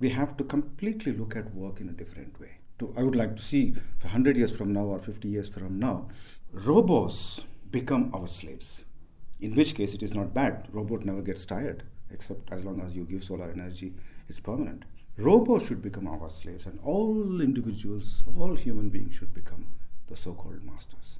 We 0.00 0.10
have 0.10 0.36
to 0.36 0.44
completely 0.44 1.12
look 1.12 1.34
at 1.34 1.54
work 1.54 1.80
in 1.80 1.88
a 1.88 1.92
different 1.92 2.38
way. 2.38 2.58
To, 2.78 2.94
I 2.96 3.02
would 3.02 3.16
like 3.16 3.34
to 3.36 3.42
see 3.42 3.72
100 4.02 4.36
years 4.36 4.52
from 4.54 4.72
now 4.72 4.84
or 4.84 5.00
50 5.00 5.26
years 5.26 5.48
from 5.48 5.80
now, 5.80 6.08
robots 6.52 7.40
become 7.72 8.10
our 8.14 8.28
slaves. 8.28 8.84
In 9.40 9.54
which 9.54 9.74
case 9.74 9.94
it 9.94 10.02
is 10.02 10.14
not 10.14 10.34
bad. 10.34 10.68
Robot 10.72 11.04
never 11.04 11.22
gets 11.22 11.46
tired, 11.46 11.84
except 12.10 12.52
as 12.52 12.64
long 12.64 12.80
as 12.80 12.96
you 12.96 13.04
give 13.04 13.22
solar 13.22 13.50
energy, 13.50 13.94
it's 14.28 14.40
permanent. 14.40 14.84
Robots 15.16 15.66
should 15.66 15.82
become 15.82 16.06
our 16.06 16.30
slaves, 16.30 16.66
and 16.66 16.78
all 16.82 17.40
individuals, 17.40 18.22
all 18.36 18.54
human 18.54 18.88
beings 18.88 19.14
should 19.14 19.34
become 19.34 19.66
the 20.06 20.16
so 20.16 20.32
called 20.32 20.64
masters. 20.64 21.18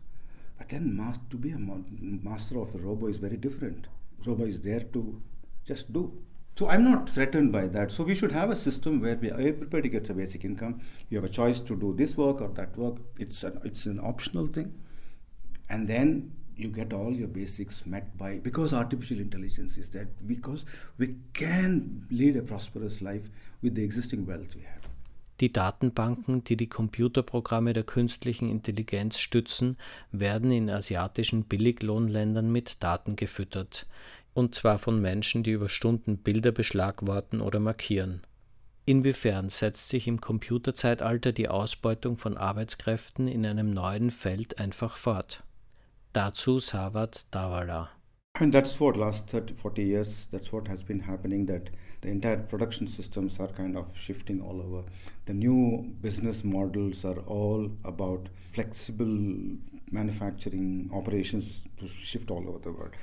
But 0.57 0.69
then 0.69 1.15
to 1.31 1.37
be 1.37 1.51
a 1.51 1.59
master 1.59 2.59
of 2.59 2.75
a 2.75 2.79
robo 2.79 3.07
is 3.07 3.19
very 3.19 3.37
different. 3.37 3.87
Robo 4.25 4.45
is 4.45 4.61
there 4.61 4.81
to 4.81 5.23
just 5.65 5.93
do. 5.93 6.13
So 6.57 6.67
I'm 6.67 6.83
not 6.83 7.09
threatened 7.09 7.53
by 7.53 7.69
that. 7.69 7.93
So 7.93 8.03
we 8.03 8.17
should 8.17 8.33
have 8.33 8.51
a 8.51 8.57
system 8.57 9.01
where 9.01 9.15
we, 9.15 9.31
everybody 9.31 9.89
gets 9.89 10.11
a 10.11 10.15
basic 10.15 10.45
income. 10.45 10.81
You 11.09 11.19
have 11.19 11.25
a 11.25 11.33
choice 11.33 11.61
to 11.61 11.77
do 11.77 11.95
this 11.97 12.17
work 12.17 12.41
or 12.41 12.49
that 12.49 12.77
work. 12.77 12.97
It's 13.17 13.45
an, 13.45 13.61
it's 13.65 13.87
an 13.87 14.01
optional 14.01 14.49
thing. 14.49 14.75
And 15.69 15.87
then 15.87 16.33
you 16.59 16.71
get 16.71 16.93
all 16.93 17.13
your 17.13 17.29
basics 17.29 17.87
met 17.87 18.17
by 18.19 18.41
because 18.41 18.75
artificial 18.75 19.19
intelligence 19.19 19.79
is 19.79 19.91
there 19.91 20.09
because 20.27 20.65
we 20.99 21.15
can 21.33 22.07
lead 22.11 22.37
a 22.37 22.43
prosperous 22.43 23.01
life 23.01 23.31
with 23.63 23.75
the 23.75 23.85
existing 23.85 24.27
wealth 24.27 24.55
we 24.57 24.63
have. 24.63 24.89
Die 25.41 25.53
Datenbanken, 25.53 26.43
die 26.43 26.57
die 26.57 26.67
Computerprogramme 26.69 27.73
der 27.73 27.85
künstlichen 27.85 28.51
Intelligenz 28.51 29.21
stützen, 29.21 29.77
werden 30.11 30.51
in 30.51 30.69
asiatischen 30.69 31.45
Billiglohnländern 31.45 32.51
mit 32.51 32.83
Daten 32.83 33.15
gefüttert, 33.15 33.87
und 34.35 34.57
zwar 34.57 34.81
von 34.81 35.01
Menschen, 35.01 35.45
die 35.45 35.53
über 35.53 35.69
Stunden 35.69 36.19
Bilder 36.19 36.51
beschlagworten 36.51 37.41
oder 37.41 37.61
markieren. 37.61 38.23
Inwiefern 38.85 39.49
setzt 39.49 39.91
sich 39.91 40.09
im 40.09 40.21
Computerzeitalter 40.21 41.31
die 41.33 41.49
Ausbeutung 41.49 42.17
von 42.17 42.37
Arbeitskräften 42.37 43.29
in 43.29 43.47
einem 43.47 43.71
neuen 43.71 44.11
Feld 44.11 44.59
einfach 44.59 44.97
fort? 44.97 45.45
Dazu 46.15 46.59
Sarath 46.59 47.27
Davala. 47.31 47.89
And 48.41 48.53
that's 48.53 48.79
what 48.79 48.97
last 48.97 49.27
30, 49.27 49.55
40 49.55 49.83
years, 49.83 50.29
that's 50.31 50.53
what 50.53 50.69
has 50.69 50.83
been 50.83 51.01
happening 51.01 51.47
that 51.47 51.71
the 52.01 52.09
entire 52.09 52.37
production 52.37 52.87
systems 52.87 53.41
are 53.41 53.49
kind 53.49 53.77
of 53.77 53.97
shifting 53.99 54.41
all 54.41 54.63
over. 54.63 54.85
The 55.27 55.35
new 55.35 55.95
business 56.01 56.45
models 56.45 57.05
are 57.05 57.19
all 57.27 57.71
about 57.85 58.29
flexible 58.53 59.57
manufacturing 59.91 60.91
operations 60.95 61.63
to 61.79 61.89
shift 61.89 62.31
all 62.31 62.49
over 62.49 62.59
the 62.59 62.73
world. 62.73 62.95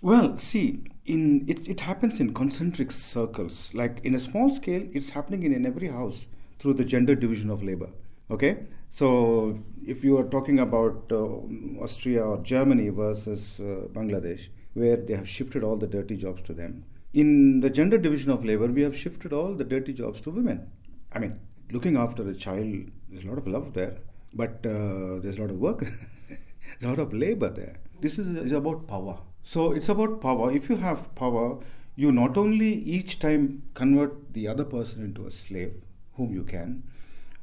Well, 0.00 0.38
see, 0.38 0.84
in 1.04 1.44
it, 1.48 1.68
it 1.68 1.80
happens 1.80 2.18
in 2.18 2.34
concentric 2.34 2.90
circles. 2.90 3.72
Like 3.74 4.00
in 4.02 4.14
a 4.14 4.20
small 4.20 4.50
scale, 4.50 4.88
it's 4.92 5.10
happening 5.10 5.42
in, 5.42 5.52
in 5.52 5.66
every 5.66 5.88
house 5.88 6.26
through 6.58 6.74
the 6.74 6.84
gender 6.84 7.14
division 7.14 7.50
of 7.50 7.62
labor. 7.62 7.90
Okay, 8.30 8.64
so 8.98 9.58
if 9.86 10.04
you 10.04 10.18
are 10.18 10.24
talking 10.24 10.58
about 10.58 11.10
uh, 11.10 11.82
Austria 11.82 12.22
or 12.22 12.42
Germany 12.42 12.90
versus 12.90 13.58
uh, 13.58 13.88
Bangladesh, 13.90 14.48
where 14.74 14.98
they 14.98 15.14
have 15.14 15.26
shifted 15.26 15.64
all 15.64 15.76
the 15.76 15.86
dirty 15.86 16.14
jobs 16.14 16.42
to 16.42 16.52
them, 16.52 16.84
in 17.14 17.60
the 17.60 17.70
gender 17.70 17.96
division 17.96 18.30
of 18.30 18.44
labor, 18.44 18.66
we 18.66 18.82
have 18.82 18.94
shifted 18.94 19.32
all 19.32 19.54
the 19.54 19.64
dirty 19.64 19.94
jobs 19.94 20.20
to 20.20 20.30
women. 20.30 20.70
I 21.10 21.20
mean, 21.20 21.40
looking 21.70 21.96
after 21.96 22.28
a 22.28 22.34
child, 22.34 22.90
there's 23.08 23.24
a 23.24 23.28
lot 23.28 23.38
of 23.38 23.46
love 23.46 23.72
there, 23.72 23.96
but 24.34 24.66
uh, 24.66 25.20
there's 25.20 25.38
a 25.38 25.40
lot 25.40 25.50
of 25.50 25.58
work, 25.58 25.86
a 26.82 26.86
lot 26.86 26.98
of 26.98 27.14
labor 27.14 27.48
there. 27.48 27.76
This 28.02 28.18
is, 28.18 28.28
is 28.28 28.52
about 28.52 28.86
power. 28.86 29.20
So 29.42 29.72
it's 29.72 29.88
about 29.88 30.20
power. 30.20 30.52
If 30.52 30.68
you 30.68 30.76
have 30.76 31.14
power, 31.14 31.60
you 31.96 32.12
not 32.12 32.36
only 32.36 32.74
each 32.74 33.20
time 33.20 33.62
convert 33.72 34.34
the 34.34 34.48
other 34.48 34.64
person 34.64 35.02
into 35.02 35.26
a 35.26 35.30
slave, 35.30 35.82
whom 36.16 36.34
you 36.34 36.44
can, 36.44 36.82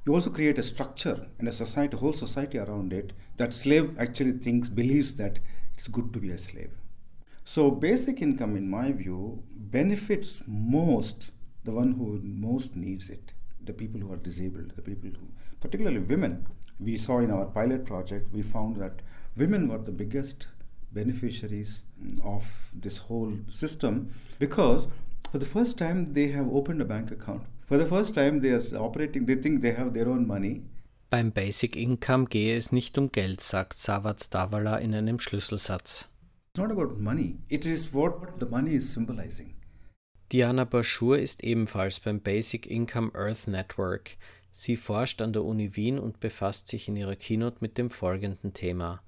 you 0.06 0.14
also 0.14 0.30
create 0.30 0.58
a 0.58 0.64
structure 0.64 1.28
and 1.38 1.48
a 1.48 1.54
society, 1.54 1.96
a 1.96 2.00
whole 2.00 2.14
society 2.14 2.58
around 2.58 2.94
it 2.94 3.14
that 3.38 3.54
slave 3.54 3.96
actually 4.00 4.34
thinks, 4.34 4.70
believes 4.70 5.16
that 5.16 5.40
it's 5.74 5.88
good 5.88 6.14
to 6.14 6.20
be 6.20 6.32
a 6.32 6.38
slave. 6.38 6.72
So 7.46 7.72
basic 7.72 8.22
income, 8.22 8.56
in 8.56 8.70
my 8.70 8.92
view, 8.92 9.44
benefits 9.52 10.42
most 10.48 11.32
the 11.64 11.72
one 11.72 11.94
who 11.94 12.20
most 12.24 12.76
needs 12.76 13.10
it, 13.10 13.34
the 13.64 13.74
people 13.74 14.00
who 14.00 14.12
are 14.12 14.18
disabled, 14.18 14.74
the 14.76 14.82
people 14.82 15.10
who, 15.10 15.28
particularly 15.60 16.00
women. 16.00 16.48
We 16.80 16.98
saw 16.98 17.20
in 17.20 17.32
our 17.32 17.46
pilot 17.46 17.86
project, 17.86 18.32
we 18.34 18.42
found 18.42 18.78
that 18.78 19.02
women 19.36 19.68
were 19.68 19.78
the 19.78 19.92
biggest 19.92 20.48
beneficiaries 20.92 21.84
of 22.24 22.46
this 22.74 22.98
whole 22.98 23.34
system 23.50 24.14
because 24.40 24.88
for 25.32 25.38
the 25.38 25.46
first 25.46 25.78
time 25.78 26.14
they 26.14 26.30
have 26.30 26.48
opened 26.54 26.82
a 26.82 26.86
bank 26.86 27.12
account. 27.12 27.44
For 27.70 27.78
the 27.78 27.86
first 27.86 28.16
time 28.16 28.42
they 28.42 28.52
are 28.52 28.62
operating, 28.78 29.28
they 29.28 29.36
think 29.36 29.62
they 29.62 29.74
have 29.74 29.94
their 29.94 30.10
own 30.10 30.26
money. 30.28 30.64
Beim 31.12 31.32
Basic 31.32 31.76
Income 31.76 32.26
gehe 32.26 32.56
es 32.58 32.72
nicht 32.72 32.98
um 32.98 33.12
Geld, 33.12 33.42
sagt 33.42 33.78
Savat 33.78 34.34
Davala 34.34 34.78
in 34.78 34.94
einem 34.94 35.20
Schlüsselsatz. 35.20 36.10
not 36.58 36.72
about 36.72 37.00
money, 37.00 37.38
it 37.48 37.66
is 37.66 37.94
what 37.94 38.40
the 38.40 38.46
money 38.46 38.76
is 38.76 38.92
symbolizing. 38.92 39.54
Diana 40.30 40.66
Baschur 40.66 41.18
ist 41.18 41.44
ebenfalls 41.44 42.00
beim 42.00 42.20
Basic 42.20 42.68
Income 42.68 43.12
Earth 43.16 43.48
Network. 43.48 44.18
Sie 44.52 44.76
forscht 44.76 45.22
an 45.22 45.34
der 45.34 45.44
Uni 45.44 45.76
Wien 45.76 45.98
und 45.98 46.20
befasst 46.20 46.68
sich 46.68 46.88
in 46.88 46.98
ihrer 46.98 47.16
Keynote 47.16 47.58
mit 47.62 47.78
dem 47.78 47.90
folgenden 47.90 48.54
Thema. 48.54 49.02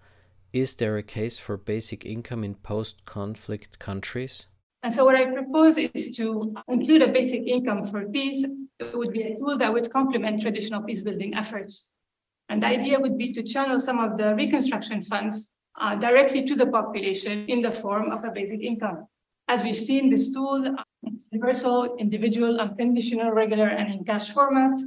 Is 0.51 0.77
there 0.77 0.97
a 0.97 1.03
case 1.03 1.39
for 1.39 1.57
basic 1.57 2.05
income 2.05 2.45
in 2.45 2.55
post-conflict 2.55 3.79
countries? 3.79 4.47
And 4.83 4.91
so 4.91 5.05
what 5.05 5.15
I 5.15 5.25
propose 5.25 5.77
is 5.77 6.15
to 6.17 6.55
include 6.67 7.03
a 7.03 7.11
basic 7.11 7.43
income 7.43 7.85
for 7.85 8.07
peace. 8.09 8.43
It 8.79 8.95
would 8.95 9.13
be 9.13 9.21
a 9.23 9.37
tool 9.37 9.57
that 9.57 9.71
would 9.71 9.91
complement 9.91 10.41
traditional 10.41 10.81
peace 10.81 11.03
building 11.03 11.35
efforts. 11.35 11.91
And 12.49 12.63
the 12.63 12.67
idea 12.67 12.99
would 12.99 13.17
be 13.17 13.31
to 13.33 13.43
channel 13.43 13.79
some 13.79 13.99
of 13.99 14.17
the 14.17 14.35
reconstruction 14.35 15.03
funds 15.03 15.51
uh, 15.79 15.95
directly 15.95 16.43
to 16.43 16.55
the 16.55 16.67
population 16.67 17.45
in 17.47 17.61
the 17.61 17.71
form 17.71 18.11
of 18.11 18.23
a 18.23 18.31
basic 18.31 18.61
income. 18.61 19.07
As 19.47 19.63
we've 19.63 19.77
seen, 19.77 20.09
this 20.09 20.33
tool 20.33 20.75
is 21.03 21.27
universal, 21.31 21.95
individual, 21.97 22.59
unconditional, 22.59 23.31
regular, 23.31 23.67
and 23.67 23.93
in 23.93 24.03
cash 24.03 24.31
format. 24.31 24.77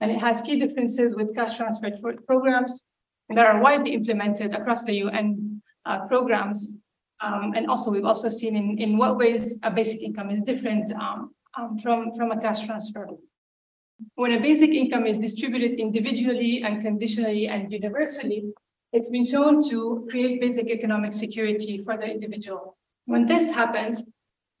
And 0.00 0.10
it 0.10 0.18
has 0.20 0.42
key 0.42 0.58
differences 0.60 1.14
with 1.14 1.34
cash 1.34 1.56
transfer 1.56 1.90
programs 2.26 2.88
that 3.28 3.46
are 3.46 3.60
widely 3.60 3.94
implemented 3.94 4.54
across 4.54 4.84
the 4.84 4.94
UN 4.94 5.62
uh, 5.86 6.06
programs. 6.06 6.76
Um, 7.20 7.52
and 7.56 7.66
also, 7.66 7.90
we've 7.90 8.04
also 8.04 8.28
seen 8.28 8.54
in, 8.56 8.78
in 8.78 8.96
what 8.96 9.16
ways 9.16 9.58
a 9.62 9.70
basic 9.70 10.00
income 10.02 10.30
is 10.30 10.42
different 10.42 10.92
um, 10.92 11.34
um, 11.58 11.78
from, 11.78 12.14
from 12.14 12.30
a 12.30 12.40
cash 12.40 12.64
transfer. 12.66 13.08
When 14.14 14.32
a 14.32 14.40
basic 14.40 14.70
income 14.70 15.06
is 15.06 15.18
distributed 15.18 15.80
individually, 15.80 16.62
and 16.62 16.80
conditionally 16.80 17.48
and 17.48 17.72
universally, 17.72 18.52
it's 18.92 19.08
been 19.08 19.24
shown 19.24 19.60
to 19.68 20.06
create 20.08 20.40
basic 20.40 20.68
economic 20.68 21.12
security 21.12 21.82
for 21.82 21.96
the 21.96 22.06
individual. 22.06 22.76
When 23.06 23.26
this 23.26 23.52
happens, 23.52 24.04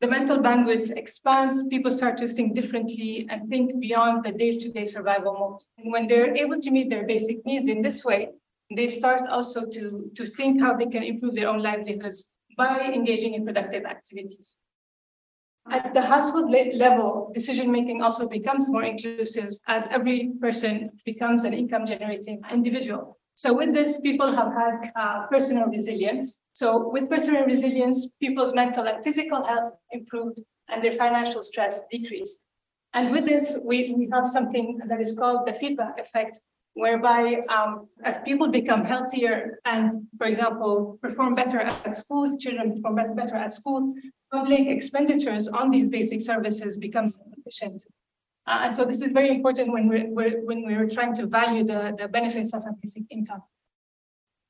the 0.00 0.08
mental 0.08 0.38
bandwidth 0.38 0.96
expands, 0.96 1.66
people 1.68 1.90
start 1.90 2.18
to 2.18 2.28
think 2.28 2.54
differently 2.54 3.26
and 3.30 3.48
think 3.48 3.80
beyond 3.80 4.24
the 4.24 4.32
day 4.32 4.52
to 4.52 4.72
day 4.72 4.84
survival 4.84 5.34
mode. 5.34 5.60
And 5.78 5.92
when 5.92 6.06
they're 6.06 6.34
able 6.34 6.60
to 6.60 6.70
meet 6.70 6.90
their 6.90 7.06
basic 7.06 7.44
needs 7.46 7.68
in 7.68 7.82
this 7.82 8.04
way, 8.04 8.30
they 8.74 8.88
start 8.88 9.22
also 9.28 9.66
to, 9.66 10.10
to 10.14 10.26
think 10.26 10.60
how 10.60 10.76
they 10.76 10.86
can 10.86 11.02
improve 11.02 11.34
their 11.34 11.48
own 11.48 11.62
livelihoods 11.62 12.30
by 12.58 12.90
engaging 12.98 13.32
in 13.34 13.46
productive 13.46 13.84
activities. 13.84 14.56
At 15.70 15.94
the 15.94 16.02
household 16.02 16.50
level, 16.50 17.30
decision 17.32 17.70
making 17.70 18.02
also 18.02 18.28
becomes 18.28 18.68
more 18.70 18.84
inclusive 18.84 19.50
as 19.66 19.86
every 19.90 20.32
person 20.40 20.90
becomes 21.04 21.44
an 21.44 21.52
income 21.52 21.86
generating 21.86 22.40
individual. 22.50 23.18
So 23.34 23.52
with 23.52 23.72
this, 23.72 24.00
people 24.00 24.34
have 24.34 24.52
had 24.52 24.90
uh, 24.96 25.26
personal 25.30 25.66
resilience. 25.66 26.42
So 26.54 26.88
with 26.90 27.08
personal 27.08 27.44
resilience, 27.44 28.12
people's 28.18 28.52
mental 28.52 28.88
and 28.88 29.04
physical 29.04 29.44
health 29.44 29.70
improved 29.92 30.40
and 30.68 30.82
their 30.82 30.92
financial 30.92 31.42
stress 31.42 31.84
decreased. 31.90 32.44
And 32.94 33.12
with 33.12 33.26
this, 33.26 33.58
we, 33.64 33.94
we 33.96 34.08
have 34.12 34.26
something 34.26 34.80
that 34.88 35.00
is 35.00 35.16
called 35.16 35.46
the 35.46 35.52
feedback 35.52 36.00
effect, 36.00 36.40
whereby 36.78 37.40
um, 37.56 37.88
as 38.04 38.16
people 38.24 38.48
become 38.48 38.84
healthier 38.84 39.58
and, 39.64 39.92
for 40.16 40.26
example, 40.28 40.98
perform 41.02 41.34
better 41.34 41.58
at 41.58 41.96
school, 41.96 42.38
children 42.38 42.72
perform 42.74 43.16
better 43.16 43.34
at 43.34 43.52
school, 43.52 43.94
public 44.32 44.68
expenditures 44.68 45.48
on 45.48 45.70
these 45.70 45.88
basic 45.88 46.20
services 46.20 46.76
becomes 46.76 47.18
efficient. 47.36 47.84
Uh, 48.46 48.60
and 48.64 48.72
so 48.76 48.84
this 48.84 49.00
is 49.02 49.10
very 49.12 49.30
important 49.30 49.72
when 49.72 49.88
we're, 49.88 50.08
we're, 50.16 50.36
when 50.48 50.64
we're 50.64 50.88
trying 50.88 51.14
to 51.14 51.26
value 51.26 51.64
the, 51.64 51.94
the 51.98 52.06
benefits 52.06 52.54
of 52.54 52.62
a 52.62 52.72
basic 52.80 53.02
income. 53.10 53.42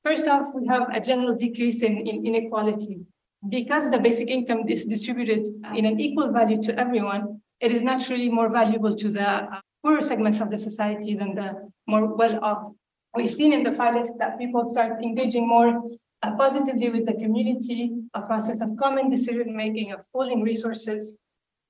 First 0.05 0.29
off, 0.29 0.49
we 0.55 0.67
have 0.69 0.85
a 0.93 1.01
general 1.01 1.35
decrease 1.35 1.83
in, 1.83 2.07
in 2.07 2.27
inequality. 2.27 3.01
Because 3.49 3.91
the 3.91 4.01
basic 4.01 4.29
income 4.29 4.69
is 4.69 4.85
distributed 4.85 5.47
in 5.75 5.85
an 5.87 5.99
equal 5.99 6.31
value 6.31 6.61
to 6.63 6.79
everyone, 6.79 7.41
it 7.61 7.71
is 7.73 7.83
naturally 7.83 8.29
more 8.29 8.51
valuable 8.53 8.95
to 8.97 9.09
the 9.11 9.29
uh, 9.29 9.61
poorer 9.83 10.03
segments 10.03 10.41
of 10.41 10.51
the 10.51 10.59
society 10.59 11.15
than 11.15 11.35
the 11.35 11.71
more 11.87 12.07
well-off. 12.15 12.73
We've 13.15 13.31
seen 13.31 13.53
in 13.53 13.63
the 13.63 13.73
pilot 13.73 14.11
that 14.19 14.39
people 14.39 14.69
start 14.71 15.03
engaging 15.03 15.49
more 15.49 15.83
uh, 16.23 16.37
positively 16.37 16.91
with 16.91 17.07
the 17.07 17.15
community, 17.15 17.93
a 18.15 18.23
process 18.23 18.61
of 18.61 18.77
common 18.77 19.11
decision-making, 19.11 19.93
of 19.93 20.05
pooling 20.13 20.43
resources, 20.43 21.17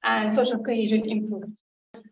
and 0.02 0.32
social 0.32 0.62
cohesion 0.62 1.08
improved. 1.08 1.56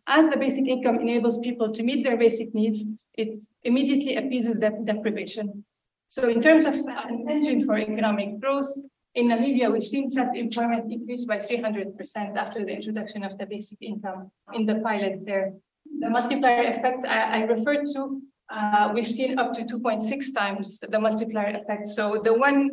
As 0.07 0.27
the 0.29 0.37
basic 0.37 0.67
income 0.67 0.99
enables 0.99 1.39
people 1.39 1.71
to 1.71 1.83
meet 1.83 2.03
their 2.03 2.17
basic 2.17 2.53
needs, 2.53 2.85
it 3.15 3.43
immediately 3.63 4.15
appeases 4.15 4.59
the 4.59 4.69
deprivation. 4.83 5.65
So 6.07 6.29
in 6.29 6.41
terms 6.41 6.65
of 6.65 6.75
an 6.75 7.25
engine 7.29 7.65
for 7.65 7.77
economic 7.77 8.39
growth, 8.39 8.71
in 9.15 9.29
Namibia, 9.29 9.71
we've 9.71 9.81
seen 9.81 10.07
self-employment 10.07 10.91
increase 10.91 11.25
by 11.25 11.37
300% 11.37 12.37
after 12.37 12.63
the 12.63 12.71
introduction 12.71 13.23
of 13.23 13.37
the 13.39 13.47
basic 13.47 13.81
income 13.81 14.29
in 14.53 14.67
the 14.67 14.75
pilot 14.75 15.25
there. 15.25 15.53
The 15.99 16.09
multiplier 16.09 16.63
effect 16.63 17.05
I, 17.07 17.39
I 17.39 17.43
referred 17.43 17.85
to, 17.95 18.21
uh, 18.53 18.91
we've 18.93 19.07
seen 19.07 19.39
up 19.39 19.53
to 19.53 19.63
2.6 19.63 20.33
times 20.35 20.79
the 20.79 20.99
multiplier 20.99 21.57
effect. 21.57 21.87
So 21.87 22.21
the 22.23 22.33
one 22.33 22.69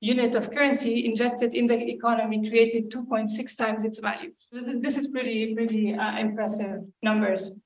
unit 0.00 0.34
of 0.34 0.50
currency 0.50 1.06
injected 1.06 1.54
in 1.54 1.66
the 1.66 1.78
economy 1.90 2.48
created 2.48 2.90
2.6 2.90 3.56
times 3.56 3.84
its 3.84 4.00
value. 4.00 4.32
This 4.82 4.96
is 4.96 5.08
pretty, 5.08 5.54
pretty 5.54 5.94
uh, 5.94 6.18
impressive 6.18 6.84
numbers. 7.02 7.56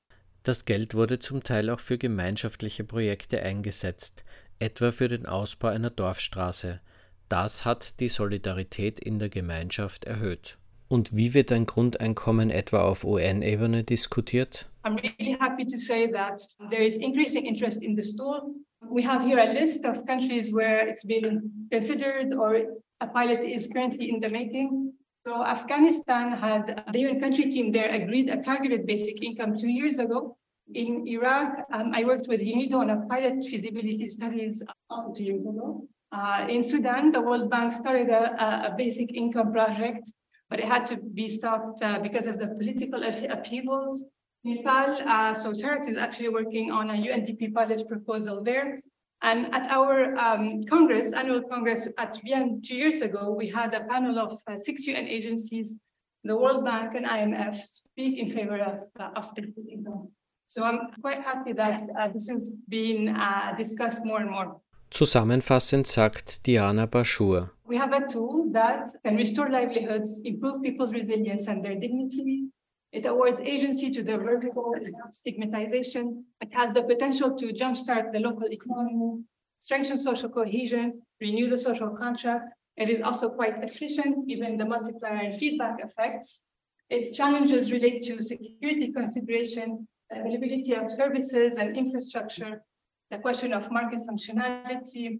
Das 0.43 0.63
Geld 0.63 0.95
wurde 0.95 1.19
zum 1.19 1.43
Teil 1.43 1.69
auch 1.69 1.81
für 1.81 1.97
gemeinschaftliche 1.97 2.85
Projekte 2.85 3.43
eingesetzt, 3.43 4.23
etwa 4.59 4.91
für 4.91 5.09
den 5.09 5.25
Ausbau 5.25 5.67
einer 5.67 5.89
Dorfstraße. 5.89 6.79
Das 7.27 7.65
hat 7.65 7.99
die 7.99 8.09
Solidarität 8.09 8.99
in 8.99 9.19
der 9.19 9.29
Gemeinschaft 9.29 10.05
erhöht. 10.05 10.57
Und 10.87 11.15
wie 11.15 11.33
wird 11.33 11.51
ein 11.51 11.65
Grundeinkommen 11.65 12.49
etwa 12.49 12.81
auf 12.81 13.03
UN-Ebene 13.03 13.83
diskutiert? 13.83 14.68
I'm 14.83 14.95
really 14.95 15.37
happy 15.39 15.65
to 15.65 15.77
say 15.77 16.07
that 16.11 16.41
there 16.69 16.81
is 16.81 16.95
increasing 16.95 17.45
interest 17.45 17.83
in 17.83 17.95
this 17.95 18.15
tool 18.15 18.55
We 18.87 19.01
have 19.03 19.23
here 19.23 19.37
a 19.39 19.53
list 19.53 19.85
of 19.85 20.05
countries 20.05 20.53
where 20.53 20.87
it's 20.87 21.03
been 21.03 21.51
considered 21.71 22.33
or 22.33 22.63
a 23.01 23.07
pilot 23.07 23.43
is 23.43 23.67
currently 23.67 24.09
in 24.09 24.19
the 24.19 24.29
making. 24.29 24.93
So 25.27 25.45
Afghanistan 25.45 26.31
had 26.31 26.83
the 26.91 26.99
UN 27.01 27.19
country 27.19 27.45
team 27.45 27.71
there 27.71 27.91
agreed 27.91 28.29
a 28.29 28.41
targeted 28.41 28.85
basic 28.85 29.21
income 29.21 29.57
two 29.57 29.69
years 29.69 29.99
ago. 29.99 30.37
In 30.73 31.07
Iraq, 31.07 31.65
um, 31.73 31.91
I 31.93 32.03
worked 32.03 32.27
with 32.27 32.39
UNIDO 32.39 32.77
on 32.77 32.89
a 32.89 33.01
pilot 33.07 33.43
feasibility 33.43 34.07
studies 34.07 34.63
also 34.89 35.11
two 35.11 35.25
years 35.25 35.41
ago. 35.41 35.87
Uh, 36.11 36.47
in 36.49 36.63
Sudan, 36.63 37.11
the 37.11 37.21
World 37.21 37.49
Bank 37.49 37.71
started 37.71 38.09
a, 38.09 38.71
a, 38.71 38.75
basic 38.75 39.13
income 39.13 39.51
project, 39.51 40.11
but 40.49 40.59
it 40.59 40.65
had 40.65 40.87
to 40.87 40.97
be 40.97 41.27
stopped 41.27 41.83
uh, 41.83 41.99
because 41.99 42.25
of 42.25 42.39
the 42.39 42.47
political 42.47 43.03
upheavals. 43.03 44.03
Nepal, 44.43 44.97
uh, 45.05 45.33
so 45.33 45.51
SHERAX 45.51 45.89
is 45.89 45.97
actually 45.97 46.29
working 46.29 46.71
on 46.71 46.89
a 46.89 46.93
UNDP 46.93 47.53
pilot 47.53 47.87
proposal 47.87 48.41
there. 48.41 48.77
And 49.21 49.53
at 49.53 49.67
our 49.67 50.15
um, 50.15 50.63
Congress, 50.63 51.11
annual 51.13 51.41
Congress 51.41 51.89
at 51.97 52.17
BIEN 52.23 52.61
two 52.61 52.75
years 52.75 53.01
ago, 53.01 53.35
we 53.37 53.49
had 53.49 53.73
a 53.73 53.83
panel 53.83 54.17
of 54.17 54.39
uh, 54.47 54.57
six 54.57 54.87
UN 54.87 55.07
agencies, 55.07 55.75
the 56.23 56.37
World 56.37 56.63
Bank 56.63 56.95
and 56.95 57.05
IMF 57.05 57.55
speak 57.55 58.17
in 58.17 58.29
favor 58.29 58.59
of, 58.59 58.79
uh, 58.97 59.19
of 59.19 59.31
income. 59.69 60.09
So 60.47 60.63
I'm 60.63 60.79
quite 61.01 61.21
happy 61.21 61.53
that 61.53 61.83
uh, 61.99 62.07
this 62.07 62.29
has 62.29 62.49
been 62.69 63.09
uh, 63.09 63.53
discussed 63.57 64.05
more 64.05 64.21
and 64.21 64.31
more. 64.31 64.61
Zusammenfassend 64.91 65.85
sagt 65.85 66.43
Diana 66.43 66.87
Bashur. 66.87 67.51
We 67.65 67.77
have 67.77 67.93
a 67.93 68.07
tool 68.07 68.49
that 68.53 68.89
can 69.05 69.15
restore 69.15 69.49
livelihoods, 69.49 70.19
improve 70.23 70.63
people's 70.63 70.93
resilience 70.93 71.47
and 71.47 71.63
their 71.63 71.75
dignity. 71.75 72.49
It 72.91 73.05
awards 73.05 73.39
agency 73.39 73.91
to 73.91 74.03
the 74.03 74.17
vertical 74.17 74.73
stigmatization. 75.11 76.25
It 76.41 76.51
has 76.53 76.73
the 76.73 76.83
potential 76.83 77.35
to 77.35 77.53
jumpstart 77.53 78.11
the 78.11 78.19
local 78.19 78.51
economy, 78.51 79.23
strengthen 79.59 79.97
social 79.97 80.29
cohesion, 80.29 81.01
renew 81.21 81.49
the 81.49 81.57
social 81.57 81.89
contract. 81.95 82.51
It 82.77 82.89
is 82.89 83.01
also 83.01 83.29
quite 83.29 83.63
efficient, 83.63 84.27
given 84.27 84.57
the 84.57 84.65
multiplier 84.65 85.17
and 85.17 85.35
feedback 85.35 85.77
effects. 85.83 86.41
Its 86.89 87.15
challenges 87.15 87.71
relate 87.71 88.01
to 88.03 88.21
security 88.21 88.91
consideration, 88.91 89.87
availability 90.11 90.73
of 90.73 90.89
services 90.89 91.57
and 91.57 91.77
infrastructure, 91.77 92.63
the 93.11 93.19
question 93.19 93.53
of 93.53 93.69
market 93.71 93.99
functionality 94.09 95.19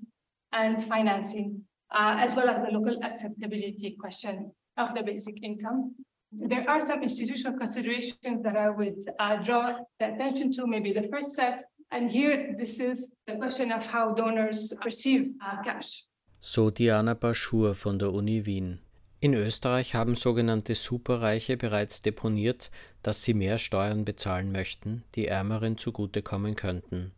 and 0.51 0.81
financing, 0.83 1.61
uh, 1.91 2.15
as 2.17 2.35
well 2.35 2.49
as 2.49 2.63
the 2.63 2.71
local 2.71 2.97
acceptability 3.03 3.95
question 3.99 4.51
of 4.77 4.95
the 4.95 5.03
basic 5.03 5.43
income. 5.43 5.93
There 6.31 6.69
are 6.69 6.79
some 6.79 7.01
institutional 7.01 7.57
considerations 7.57 8.43
that 8.43 8.55
I 8.55 8.69
would 8.69 8.99
uh, 9.19 9.37
draw 9.37 9.77
the 9.99 10.13
attention 10.13 10.51
to, 10.53 10.67
maybe 10.67 10.93
the 10.93 11.07
first 11.11 11.35
set. 11.35 11.61
And 11.91 12.11
here, 12.11 12.55
this 12.57 12.79
is 12.79 13.11
the 13.25 13.35
question 13.35 13.71
of 13.71 13.87
how 13.87 14.13
donors 14.13 14.73
perceive 14.79 15.31
uh, 15.41 15.63
cash. 15.63 16.05
So 16.39 16.69
Diana 16.69 17.15
Baschur 17.15 17.73
von 17.73 17.97
der 17.97 18.13
Uni 18.13 18.45
Wien. 18.45 18.79
In 19.21 19.33
Österreich 19.33 19.95
haben 19.95 20.15
sogenannte 20.15 20.75
Superreiche 20.75 21.57
bereits 21.57 22.01
deponiert, 22.01 22.71
dass 23.01 23.23
sie 23.23 23.33
mehr 23.33 23.57
Steuern 23.57 24.05
bezahlen 24.05 24.51
möchten, 24.51 25.03
die 25.15 25.27
Ärmeren 25.27 25.77
zugutekommen 25.77 26.55
könnten. 26.55 27.11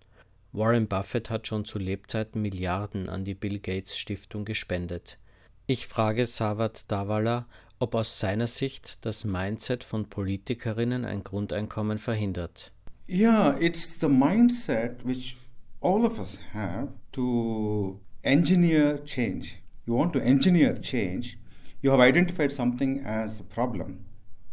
Warren 0.51 0.87
Buffett 0.87 1.29
hat 1.29 1.47
schon 1.47 1.63
zu 1.63 1.77
Lebzeiten 1.77 2.41
Milliarden 2.41 3.07
an 3.07 3.23
die 3.23 3.35
Bill 3.35 3.59
Gates 3.59 3.97
Stiftung 3.97 4.45
gespendet. 4.45 5.19
Ich 5.67 5.85
frage 5.85 6.25
Sawat 6.25 6.91
Davala, 6.91 7.47
ob 7.81 7.95
aus 7.95 8.19
seiner 8.19 8.47
Sicht 8.47 9.05
das 9.05 9.25
Mindset 9.25 9.83
von 9.83 10.05
Politikerinnen 10.05 11.03
ein 11.03 11.23
Grundeinkommen 11.23 11.97
verhindert. 11.97 12.71
Yeah, 13.09 13.57
it's 13.59 13.99
the 13.99 14.07
mindset 14.07 15.03
which 15.03 15.35
all 15.81 16.05
of 16.05 16.19
us 16.19 16.39
have 16.53 16.89
to 17.13 17.99
engineer 18.23 19.03
change. 19.03 19.57
You 19.87 19.95
want 19.95 20.13
to 20.13 20.19
engineer 20.19 20.79
change. 20.79 21.37
You 21.81 21.91
have 21.91 21.99
identified 21.99 22.51
something 22.51 23.03
as 23.03 23.39
a 23.39 23.43
problem. 23.43 24.05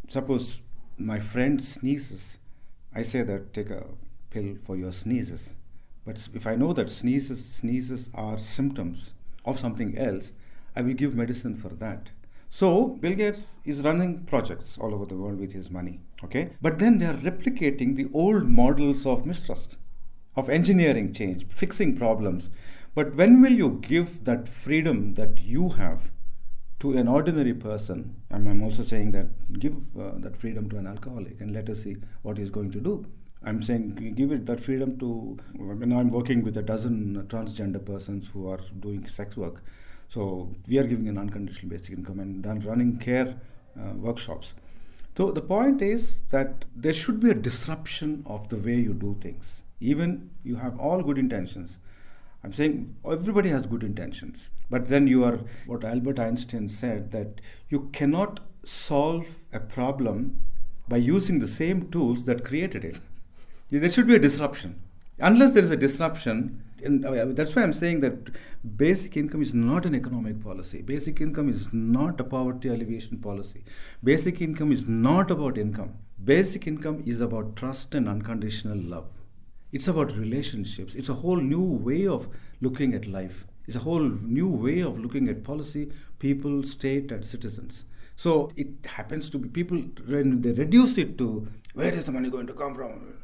Suppose 0.09 0.63
my 0.97 1.21
friend 1.21 1.63
sneezes. 1.63 2.39
I 2.95 3.03
say 3.03 3.23
that 3.23 3.53
take 3.53 3.71
a 3.71 3.85
pill 4.31 4.57
for 4.65 4.77
your 4.77 4.93
sneezes. 4.93 5.53
But 6.07 6.29
if 6.33 6.47
I 6.47 6.55
know 6.55 6.73
that 6.73 6.91
sneezes, 6.91 7.45
sneezes 7.45 8.09
are 8.15 8.39
symptoms 8.39 9.13
of 9.45 9.59
something 9.59 9.99
else, 9.99 10.33
I 10.75 10.81
will 10.81 10.95
give 10.95 11.15
medicine 11.15 11.55
for 11.55 11.69
that. 11.69 12.11
So 12.51 12.89
Bill 13.01 13.15
Gates 13.15 13.59
is 13.65 13.83
running 13.83 14.25
projects 14.25 14.79
all 14.79 14.95
over 14.95 15.07
the 15.07 15.17
world 15.17 15.39
with 15.39 15.53
his 15.53 15.71
money. 15.71 16.01
Okay, 16.25 16.51
but 16.61 16.79
then 16.79 16.99
they 16.99 17.07
are 17.07 17.15
replicating 17.15 17.95
the 17.95 18.09
old 18.13 18.49
models 18.49 19.07
of 19.07 19.27
mistrust, 19.27 19.77
of 20.35 20.49
engineering 20.49 21.13
change, 21.13 21.47
fixing 21.49 21.97
problems. 21.97 22.51
But 22.95 23.15
when 23.15 23.41
will 23.41 23.53
you 23.53 23.79
give 23.83 24.25
that 24.25 24.49
freedom 24.49 25.15
that 25.15 25.41
you 25.41 25.69
have 25.71 26.11
to 26.81 26.97
an 26.97 27.07
ordinary 27.07 27.55
person? 27.55 28.17
And 28.31 28.49
I'm 28.49 28.63
also 28.63 28.83
saying 28.83 29.13
that 29.13 29.29
give 29.61 29.77
uh, 29.97 30.13
that 30.17 30.37
freedom 30.37 30.69
to 30.71 30.79
an 30.79 30.87
alcoholic 30.87 31.41
and 31.41 31.53
let 31.53 31.69
us 31.69 31.83
see 31.83 31.97
what 32.23 32.39
he's 32.39 32.51
going 32.51 32.73
to 32.73 32.81
do. 32.81 33.07
I'm 33.45 33.63
saying 33.63 34.15
give 34.17 34.33
it 34.33 34.47
that 34.47 34.61
freedom 34.61 34.99
to. 34.99 35.39
I'm 35.61 36.11
working 36.11 36.43
with 36.43 36.57
a 36.57 36.63
dozen 36.63 37.25
transgender 37.29 37.85
persons 37.85 38.29
who 38.29 38.49
are 38.49 38.59
doing 38.81 39.07
sex 39.07 39.37
work, 39.37 39.63
so 40.09 40.51
we 40.67 40.79
are 40.79 40.87
giving 40.87 41.09
an 41.09 41.19
unconditional 41.19 41.71
basic 41.71 41.97
income 41.97 42.19
and 42.21 42.43
then 42.43 42.61
running 42.61 42.99
care 42.99 43.37
uh, 43.79 43.93
workshops. 43.95 44.55
So 45.17 45.33
the 45.33 45.43
point 45.43 45.83
is 45.83 46.23
that 46.31 46.65
there 46.77 46.93
should 46.93 47.21
be 47.21 47.31
a 47.31 47.35
disruption 47.35 48.23
of 48.25 48.49
the 48.49 48.57
way 48.57 48.77
you 48.77 48.95
do 48.95 49.17
things. 49.21 49.63
Even 49.81 50.31
you 50.45 50.57
have 50.57 50.79
all 50.79 51.03
good 51.03 51.19
intentions. 51.19 51.79
I'm 52.45 52.53
saying 52.53 52.95
everybody 53.05 53.49
has 53.49 53.67
good 53.67 53.83
intentions, 53.83 54.51
but 54.71 54.89
then 54.89 55.09
you 55.09 55.25
are 55.25 55.41
what 55.67 55.85
Albert 55.85 56.21
Einstein 56.21 56.69
said 56.69 57.11
that 57.11 57.41
you 57.69 57.91
cannot 57.93 58.41
solve 58.65 59.27
a 59.53 59.59
problem 59.59 60.39
by 60.89 60.99
using 60.99 61.41
the 61.41 61.49
same 61.49 61.91
tools 61.91 62.25
that 62.25 62.45
created 62.45 62.85
it. 62.85 63.01
There 63.71 63.91
should 63.91 64.07
be 64.07 64.15
a 64.15 64.21
disruption. 64.21 64.81
Unless 65.19 65.53
there 65.53 65.65
is 65.65 65.71
a 65.71 65.77
disruption, 65.77 66.63
and 66.83 67.05
uh, 67.05 67.27
that's 67.29 67.55
why 67.55 67.63
I'm 67.63 67.73
saying 67.73 68.01
that 68.01 68.31
basic 68.77 69.17
income 69.17 69.43
is 69.43 69.55
not 69.55 69.87
an 69.87 69.95
economic 69.95 70.43
policy. 70.43 70.83
Basic 70.83 71.21
income 71.21 71.49
is 71.49 71.73
not 71.73 72.21
a 72.21 72.25
poverty 72.25 72.69
alleviation 72.69 73.19
policy. 73.19 73.65
Basic 74.03 74.41
income 74.41 74.73
is 74.73 74.87
not 74.87 75.31
about 75.31 75.59
income. 75.59 75.95
Basic 76.23 76.67
income 76.67 77.03
is 77.07 77.21
about 77.21 77.57
trust 77.57 77.95
and 77.95 78.09
unconditional 78.09 78.79
love. 78.79 79.07
It's 79.73 79.89
about 79.89 80.17
relationships. 80.17 80.95
It's 80.95 81.09
a 81.09 81.15
whole 81.15 81.37
new 81.37 81.63
way 81.63 82.07
of 82.07 82.29
looking 82.61 82.95
at 82.95 83.07
life. 83.07 83.47
It's 83.67 83.77
a 83.77 83.81
whole 83.81 84.01
new 84.01 84.49
way 84.49 84.81
of 84.81 84.99
looking 84.99 85.29
at 85.29 85.45
policy, 85.45 85.93
people, 86.19 86.63
state, 86.63 87.13
and 87.13 87.25
citizens. 87.25 87.85
So 88.17 88.51
it 88.57 88.87
happens 88.87 89.29
to 89.31 89.39
be 89.39 89.49
people, 89.49 89.79
when 90.07 90.41
they 90.43 90.53
reduce 90.53 90.97
it 90.99 91.19
to 91.19 91.47
where 91.75 91.95
is 91.95 92.07
the 92.07 92.13
money 92.13 92.31
going 92.31 92.47
to 92.47 92.55
come 92.55 92.75
from? 92.75 93.15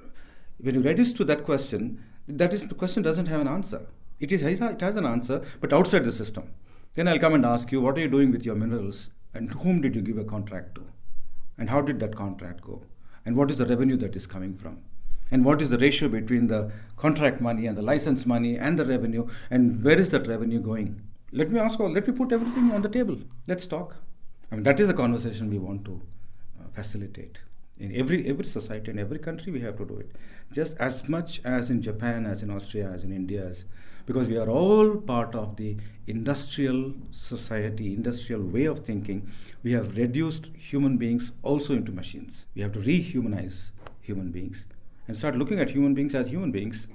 When 0.58 0.76
you 0.76 0.82
reduce 0.82 1.12
to 1.14 1.24
that 1.24 1.44
question, 1.44 2.04
that 2.26 2.54
is 2.54 2.66
the 2.66 2.74
question 2.74 3.02
doesn't 3.02 3.26
have 3.26 3.40
an 3.40 3.48
answer. 3.48 3.86
It 4.20 4.32
is 4.32 4.42
it 4.42 4.80
has 4.80 4.96
an 4.96 5.06
answer, 5.06 5.42
but 5.60 5.72
outside 5.72 6.04
the 6.04 6.12
system. 6.12 6.50
Then 6.94 7.08
I'll 7.08 7.18
come 7.18 7.34
and 7.34 7.44
ask 7.44 7.72
you, 7.72 7.80
what 7.80 7.98
are 7.98 8.00
you 8.00 8.08
doing 8.08 8.30
with 8.30 8.44
your 8.44 8.54
minerals, 8.54 9.10
and 9.34 9.50
whom 9.50 9.80
did 9.80 9.96
you 9.96 10.02
give 10.02 10.16
a 10.16 10.24
contract 10.24 10.76
to, 10.76 10.86
and 11.58 11.68
how 11.68 11.80
did 11.80 12.00
that 12.00 12.14
contract 12.14 12.62
go, 12.62 12.84
and 13.26 13.36
what 13.36 13.50
is 13.50 13.58
the 13.58 13.66
revenue 13.66 13.96
that 13.96 14.14
is 14.14 14.26
coming 14.26 14.54
from, 14.54 14.78
and 15.30 15.44
what 15.44 15.60
is 15.60 15.70
the 15.70 15.78
ratio 15.78 16.08
between 16.08 16.46
the 16.46 16.70
contract 16.96 17.40
money 17.40 17.66
and 17.66 17.76
the 17.76 17.82
license 17.82 18.24
money 18.24 18.56
and 18.56 18.78
the 18.78 18.86
revenue, 18.86 19.28
and 19.50 19.82
where 19.82 19.98
is 19.98 20.10
that 20.10 20.28
revenue 20.28 20.60
going? 20.60 21.02
Let 21.32 21.50
me 21.50 21.58
ask 21.58 21.80
all. 21.80 21.90
Let 21.90 22.06
me 22.06 22.14
put 22.14 22.32
everything 22.32 22.70
on 22.70 22.82
the 22.82 22.88
table. 22.88 23.18
Let's 23.48 23.66
talk. 23.66 23.96
I 24.52 24.54
mean, 24.54 24.62
that 24.62 24.78
is 24.78 24.86
the 24.86 24.94
conversation 24.94 25.50
we 25.50 25.58
want 25.58 25.84
to 25.86 26.00
uh, 26.60 26.68
facilitate 26.72 27.40
in 27.78 27.94
every 27.94 28.26
every 28.28 28.44
society 28.44 28.90
in 28.90 28.98
every 28.98 29.18
country 29.18 29.52
we 29.52 29.60
have 29.60 29.76
to 29.76 29.84
do 29.84 29.98
it. 29.98 30.10
Just 30.52 30.76
as 30.78 31.08
much 31.08 31.40
as 31.44 31.70
in 31.70 31.82
japan 31.82 32.26
as 32.26 32.42
in 32.42 32.50
austria 32.50 32.88
as 32.88 33.04
in 33.04 33.12
india 33.12 33.44
as, 33.44 33.64
because 34.06 34.28
we 34.28 34.36
are 34.36 34.48
all 34.48 34.96
part 34.96 35.34
of 35.34 35.56
the 35.56 35.76
industrial 36.06 36.92
society 37.10 37.92
industrial 37.94 38.42
way 38.42 38.64
of 38.64 38.80
thinking 38.80 39.28
we 39.62 39.72
have 39.72 39.96
reduced 39.96 40.50
human 40.54 40.96
beings 40.98 41.32
also 41.42 41.74
into 41.74 41.90
machines. 41.90 42.46
We 42.54 42.62
have 42.62 42.72
to 42.72 42.80
rehumanize 42.80 43.70
human 44.00 44.30
beings 44.30 44.66
and 45.08 45.16
start 45.16 45.36
looking 45.36 45.58
at 45.58 45.70
human 45.70 45.94
beings 45.94 46.14
as 46.14 46.28
human 46.28 46.52
beings 46.52 46.86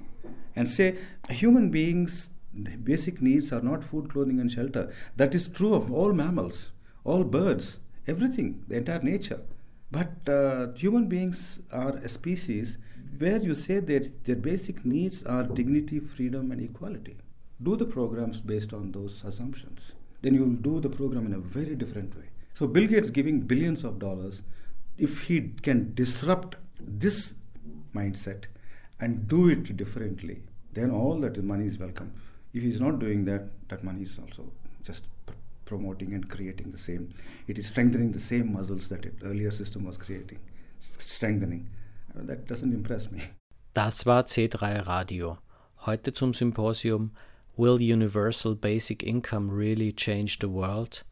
and 0.56 0.68
say 0.68 0.96
human 1.28 1.70
beings 1.70 2.30
basic 2.82 3.20
needs 3.22 3.52
are 3.52 3.60
not 3.60 3.84
food 3.84 4.08
clothing 4.08 4.40
and 4.40 4.50
shelter. 4.50 4.92
That 5.16 5.34
is 5.34 5.48
true 5.48 5.74
of 5.74 5.92
all 5.92 6.12
mammals 6.12 6.70
all 7.04 7.24
birds 7.24 7.80
everything 8.06 8.64
the 8.68 8.76
entire 8.76 9.00
nature 9.00 9.40
but 9.90 10.28
uh, 10.28 10.72
human 10.74 11.06
beings 11.08 11.60
are 11.72 11.96
a 11.96 12.08
species 12.08 12.78
where 13.18 13.38
you 13.38 13.54
say 13.54 13.80
that 13.80 14.24
their 14.24 14.36
basic 14.36 14.84
needs 14.84 15.22
are 15.24 15.42
dignity, 15.42 15.98
freedom, 15.98 16.52
and 16.52 16.60
equality. 16.60 17.16
Do 17.62 17.76
the 17.76 17.84
programs 17.84 18.40
based 18.40 18.72
on 18.72 18.92
those 18.92 19.24
assumptions. 19.24 19.94
Then 20.22 20.34
you 20.34 20.44
will 20.44 20.54
do 20.54 20.80
the 20.80 20.88
program 20.88 21.26
in 21.26 21.34
a 21.34 21.38
very 21.38 21.74
different 21.74 22.16
way. 22.16 22.30
So, 22.54 22.66
Bill 22.66 22.86
Gates 22.86 23.10
giving 23.10 23.40
billions 23.40 23.84
of 23.84 23.98
dollars, 23.98 24.42
if 24.96 25.22
he 25.22 25.52
can 25.62 25.94
disrupt 25.94 26.56
this 26.80 27.34
mindset 27.94 28.44
and 29.00 29.26
do 29.28 29.48
it 29.48 29.76
differently, 29.76 30.42
then 30.72 30.90
all 30.90 31.18
that 31.20 31.42
money 31.42 31.66
is 31.66 31.78
welcome. 31.78 32.12
If 32.52 32.62
he's 32.62 32.80
not 32.80 32.98
doing 32.98 33.24
that, 33.26 33.48
that 33.68 33.84
money 33.84 34.02
is 34.02 34.18
also 34.18 34.52
just 34.82 35.06
promoting 35.70 36.14
and 36.14 36.28
creating 36.28 36.72
the 36.72 36.78
same. 36.78 37.08
It 37.46 37.58
is 37.58 37.68
strengthening 37.68 38.12
the 38.12 38.18
same 38.18 38.52
muscles 38.52 38.88
that 38.88 39.02
the 39.02 39.12
earlier 39.24 39.52
system 39.52 39.84
was 39.84 39.96
creating, 39.96 40.40
strengthening. 40.78 41.68
Uh, 42.14 42.26
that 42.26 42.46
doesn't 42.46 42.74
impress 42.74 43.10
me. 43.10 43.22
Das 43.72 44.04
war 44.04 44.24
C3 44.24 44.88
Radio. 44.88 45.38
Heute 45.86 46.12
zum 46.12 46.34
Symposium 46.34 47.12
Will 47.56 47.76
Universal 47.76 48.56
Basic 48.56 49.04
Income 49.04 49.52
Really 49.52 49.92
Change 49.92 50.38
the 50.40 50.48
World? 50.48 51.04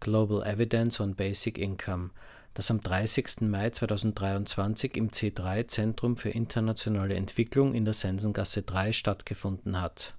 Global 0.00 0.42
Evidence 0.42 0.98
on 0.98 1.14
Basic 1.14 1.58
Income, 1.58 2.12
das 2.54 2.70
am 2.70 2.80
30. 2.80 3.42
Mai 3.42 3.68
2023 3.68 4.96
im 4.96 5.10
C3 5.10 5.68
Zentrum 5.68 6.16
für 6.16 6.30
internationale 6.30 7.14
Entwicklung 7.14 7.74
in 7.74 7.84
der 7.84 7.94
Sensengasse 7.94 8.62
3 8.62 8.92
stattgefunden 8.92 9.78
hat. 9.78 10.14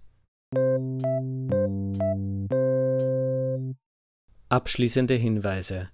Abschließende 4.50 5.16
Hinweise 5.16 5.90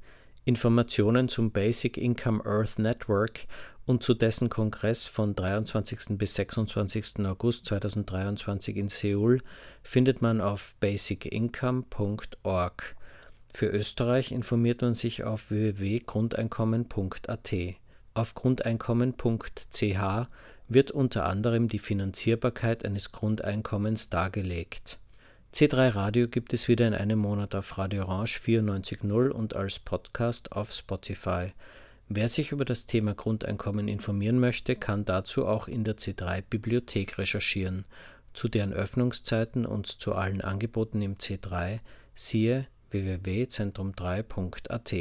Informationen 0.45 1.27
zum 1.27 1.49
Basic 1.49 1.97
Income 1.97 2.45
Earth 2.45 2.77
Network 2.77 3.47
und 3.87 4.03
zu 4.03 4.13
dessen 4.13 4.47
Kongress 4.47 5.07
von 5.07 5.33
23. 5.33 6.19
bis 6.19 6.35
26. 6.35 7.25
August 7.25 7.65
2023 7.65 8.77
in 8.77 8.89
Seoul 8.89 9.41
findet 9.81 10.21
man 10.21 10.39
auf 10.39 10.75
basicincome.org. 10.81 12.95
Für 13.51 13.67
Österreich 13.69 14.31
informiert 14.31 14.83
man 14.83 14.93
sich 14.93 15.23
auf 15.23 15.49
www.grundeinkommen.at. 15.49 17.55
Auf 18.13 18.35
grundeinkommen.ch 18.35 20.27
wird 20.67 20.91
unter 20.91 21.25
anderem 21.25 21.69
die 21.69 21.79
Finanzierbarkeit 21.79 22.85
eines 22.85 23.11
Grundeinkommens 23.11 24.11
dargelegt. 24.11 24.99
C3 25.53 25.93
Radio 25.93 26.27
gibt 26.27 26.51
es 26.51 26.67
wieder 26.67 26.87
in 26.87 26.95
einem 26.95 27.19
Monat 27.19 27.53
auf 27.53 27.77
Radio 27.77 28.05
Orange 28.05 28.39
94.0 28.39 29.29
und 29.29 29.55
als 29.55 29.77
Podcast 29.77 30.51
auf 30.51 30.71
Spotify. 30.71 31.53
Wer 32.09 32.27
sich 32.27 32.51
über 32.51 32.65
das 32.65 32.87
Thema 32.87 33.13
Grundeinkommen 33.13 33.87
informieren 33.87 34.39
möchte, 34.39 34.75
kann 34.75 35.05
dazu 35.05 35.45
auch 35.45 35.67
in 35.67 35.83
der 35.83 35.95
C3 35.95 36.41
Bibliothek 36.41 37.19
recherchieren. 37.19 37.85
Zu 38.33 38.47
deren 38.47 38.73
Öffnungszeiten 38.73 39.67
und 39.67 39.85
zu 39.85 40.15
allen 40.15 40.41
Angeboten 40.41 41.03
im 41.03 41.17
C3 41.17 41.81
siehe 42.15 42.65
www.zentrum3.at. 42.89 44.95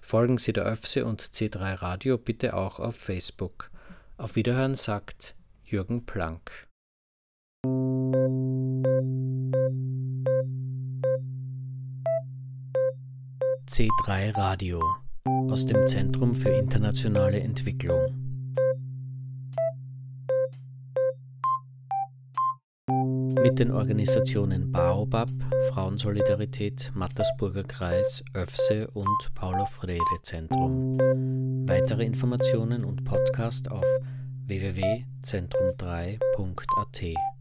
Folgen 0.00 0.38
Sie 0.38 0.52
der 0.52 0.70
ÖFSE 0.70 1.04
und 1.04 1.20
C3 1.20 1.82
Radio 1.82 2.16
bitte 2.16 2.54
auch 2.54 2.78
auf 2.78 2.94
Facebook. 2.94 3.72
Auf 4.18 4.36
Wiederhören 4.36 4.76
sagt 4.76 5.34
Jürgen 5.64 6.06
Planck. 6.06 6.69
C3 13.70 14.36
Radio 14.36 14.82
aus 15.24 15.64
dem 15.64 15.86
Zentrum 15.86 16.34
für 16.34 16.48
internationale 16.48 17.38
Entwicklung. 17.38 18.00
Mit 23.40 23.60
den 23.60 23.70
Organisationen 23.70 24.72
Baobab, 24.72 25.30
Frauensolidarität, 25.68 26.90
Mattersburger 26.94 27.62
Kreis, 27.62 28.24
ÖFSE 28.36 28.90
und 28.90 29.34
Paulo 29.36 29.66
Freire 29.66 30.00
Zentrum. 30.22 30.98
Weitere 31.68 32.04
Informationen 32.04 32.84
und 32.84 33.04
Podcast 33.04 33.70
auf 33.70 33.86
www.zentrum3.at. 34.48 37.39